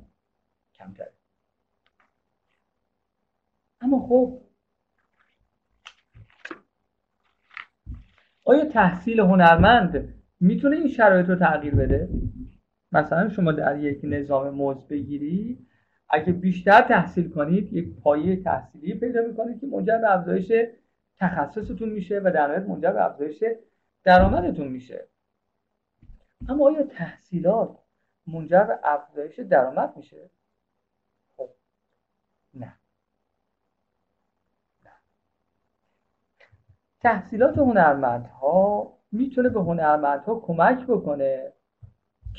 [0.74, 1.12] کمتره.
[3.82, 4.42] اما خب
[8.46, 12.10] آیا تحصیل هنرمند می‌تونه این شرایط رو تغییر بده؟
[12.92, 15.68] مثلا شما در یک نظام موز بگیری
[16.10, 20.52] اگه بیشتر تحصیل کنید یک پایه تحصیلی پیدا می‌کنید که منجر به افزایش
[21.18, 23.44] تخصصتون میشه و در نهایت منجر به افزایش
[24.04, 25.08] درآمدتون میشه.
[26.50, 27.78] اما آیا تحصیلات
[28.34, 30.30] منجر به افزایش درآمد میشه.
[31.38, 31.50] خب.
[32.54, 32.74] نه.
[34.86, 34.92] نه.
[37.00, 41.54] تحصیلات هنرمندها می‌تونه به هنرمندها کمک بکنه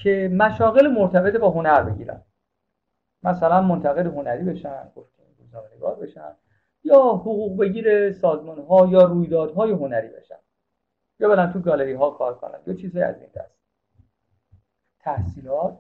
[0.03, 2.23] که مشاغل مرتبط با هنر بگیرن.
[3.23, 4.91] مثلا منتقد هنری بشن
[5.39, 6.37] روزنامه‌نگار بشن
[6.85, 10.39] یا حقوق بگیر سازمان ها یا رویدادهای هنری بشن.
[11.21, 13.60] یا برن تو گالری ها کار کنن یا چیزهای از این دست.
[15.01, 15.79] تحصیلات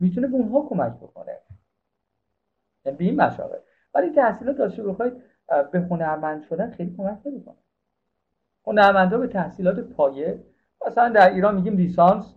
[0.00, 1.38] می‌تونه به اونها کمک بکنه.
[2.84, 3.58] یعنی به این مشاغل
[3.94, 5.22] ولی تحصیلات داشته بخواید
[5.72, 7.56] به هنرمند شدن خیلی کمک نمی‌کنه.
[8.66, 10.44] هنرمندا به تحصیلات پایه
[10.86, 12.34] مثلا در ایران میگیم لیسانس.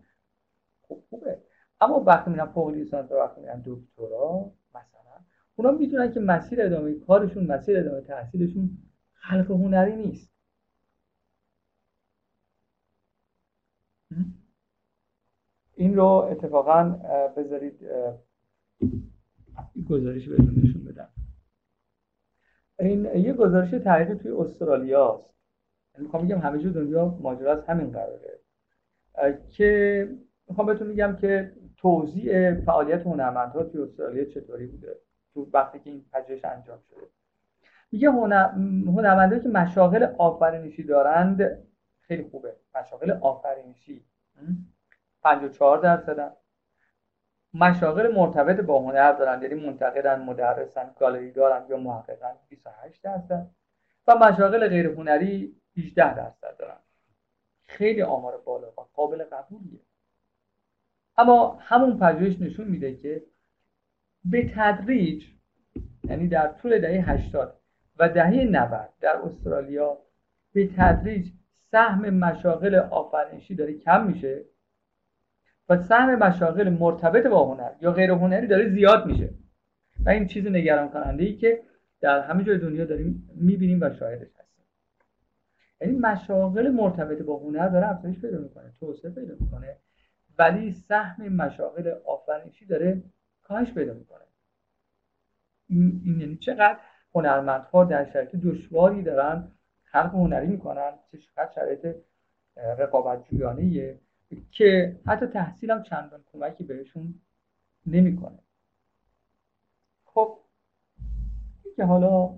[0.82, 1.38] خوب خوبه.
[1.82, 5.26] اما وقتی میرن فوق لیسانس و وقتی میرن دکترا مثلا
[5.56, 8.78] اونا می‌دونن که مسیر ادامه کارشون مسیر ادامه تحصیلشون
[9.14, 10.32] خلق هنری نیست.
[15.82, 16.84] این رو اتفاقا
[17.38, 17.80] بذارید
[19.90, 21.10] گزارش بهتون نشون بدم.
[22.80, 25.34] این یه گزارش تحقیقی توی استرالیا است.
[25.94, 28.40] یعنی می‌خوام بگم همه جور دنیا ماجرا از همین قراره.
[29.49, 30.10] که
[30.48, 34.95] می‌خوام بهتون میگم که توضیح فعالیت هنرمندها توی استرالیا چطوری بوده؟
[35.34, 37.08] تو وقتی که این پژوهش انجام شده.
[37.91, 41.68] میگه هنرمندایی که مشاغل آفرینشی دارند
[42.02, 42.56] خیلی خوبه.
[42.76, 44.06] مشاغل آفرینشی.
[45.22, 46.31] 54 درصدن.
[47.53, 53.48] مشاغل مرتبط با هنر دارن یعنی منتقدن مدرسن گالری دارن یا محققن 28 درصد
[54.07, 56.77] و مشاغل غیر هنری 18 درصد دارن.
[57.61, 59.80] خیلی آمار بالا و قابل قبولیه.
[61.18, 63.23] اما همون پژوهش نشون میده که
[64.26, 65.26] به تدریج
[66.03, 67.60] یعنی در طول دهه 80
[67.99, 69.98] و دهه 90 در استرالیا
[70.53, 71.31] به تدریج
[71.72, 74.45] سهم مشاغل آفرینشی داره کم میشه.
[75.72, 79.30] و سهم مشاغل مرتبط با هنر یا غیر هنری داره زیاد میشه.
[80.06, 81.61] و این چیز نگران کننده ای که
[82.02, 84.65] در همه جای دنیا داریم می‌بینیم و شاهدش هستیم.
[85.81, 89.76] یعنی مشاغل مرتبط با هنر داره افزایش پیدا می‌کنه توسعه پیدا می‌کنه
[90.39, 93.03] ولی سهم مشاغل آفرینشی داره
[93.43, 94.23] کاهش پیدا می‌کنه.
[95.69, 96.77] این یعنی چقدر
[97.15, 99.52] هنرمندها در شرایط دشواری دارن
[99.84, 101.95] خلق هنری می‌کنن چقدر شرایط
[102.57, 103.99] رقابت جویانه
[104.52, 107.14] که حتی تحصیل هم چندان کمکی بهشون
[107.86, 108.40] نمی‌کنه.
[110.06, 110.38] خب
[111.76, 112.38] که حالا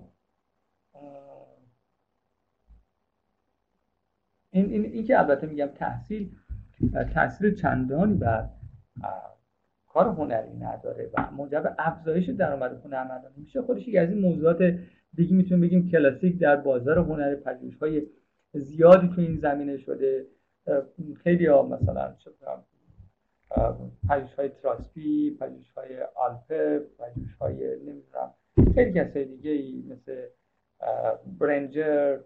[4.50, 6.36] این, این, این که البته میگم تحصیل
[7.14, 8.48] تاثیر چندانی بر
[9.86, 14.78] کار هنری نداره و موجب افزایش درآمد هنرمندان میشه خودش از این موضوعات
[15.14, 18.06] دیگه می‌تونیم بگیم کلاسیک در بازار هنر پژوهش های
[18.52, 20.26] زیادی تو این زمینه شده.
[21.22, 22.14] خیلی ها مثلا
[24.08, 28.34] پژوهش های تراسپی پژوهش های آلپه پژوهش های نمی‌دونم
[28.74, 30.26] خیلی کسای دیگه ای مثل
[31.40, 32.18] برنجر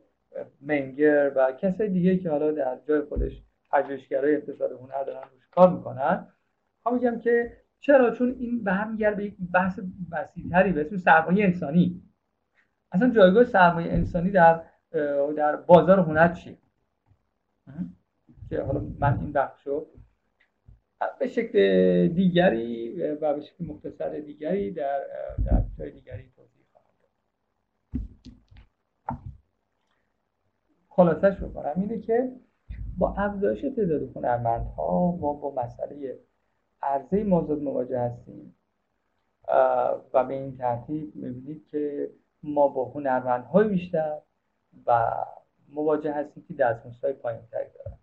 [0.60, 3.43] منگر و کسای دیگه که حالا در جای خودش
[3.73, 6.27] پژوهشگرای اقتصاد هنر دارن روش کار می‌کنن.
[6.86, 11.44] ها میگم که چرا؟ چون این به هم به یک بحث وسیعتری به اسم سرمایه
[11.44, 12.02] انسانی.
[12.93, 14.62] اصلا جایگاه سرمایه انسانی در
[15.36, 16.59] در بازار هنر چیه؟
[18.49, 19.87] که حالا من این بخشو
[21.20, 21.59] به شکل
[22.09, 25.01] دیگری و به شکل مختصر دیگری در
[25.47, 27.11] در جای دیگری توضیح خواهم داد.
[30.89, 32.33] خلاصش بکنم اینه که
[32.99, 36.19] با افزایش تعداد هنرمندها ما با مسئله
[36.83, 38.55] عرضه موضوع مواجه هستیم.
[40.15, 42.11] و به این ترتیب می‌بینید که
[42.43, 44.19] ما با هنرمندهای بیشتر
[44.87, 45.11] و
[45.69, 47.99] مواجه هستیم که دستمزدهای پایین تری دارن.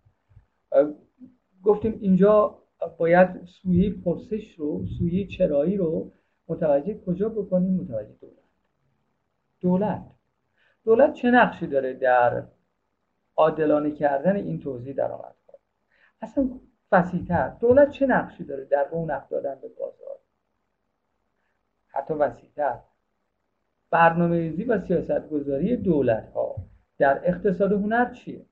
[1.62, 2.58] گفتیم اینجا
[2.98, 6.12] باید سویه پرسش رو سویه چرایی رو
[6.48, 8.36] متوجه کجا بکنیم؟ متوجه دولت.
[9.60, 10.06] دولت.
[10.84, 12.46] دولت چه نقشی داره در
[13.36, 15.34] عادلانه کردن این توضیح درآمدها
[16.20, 16.50] اصلا
[16.92, 20.18] وسیعتر دولت چه نقشی داره در رونق دادن به بازار؟
[21.86, 22.78] حتی وسیعتر.
[23.90, 26.56] برنامه ریزی و سیاست گذاری دولت ها
[26.98, 28.46] در اقتصاد هنر چیه؟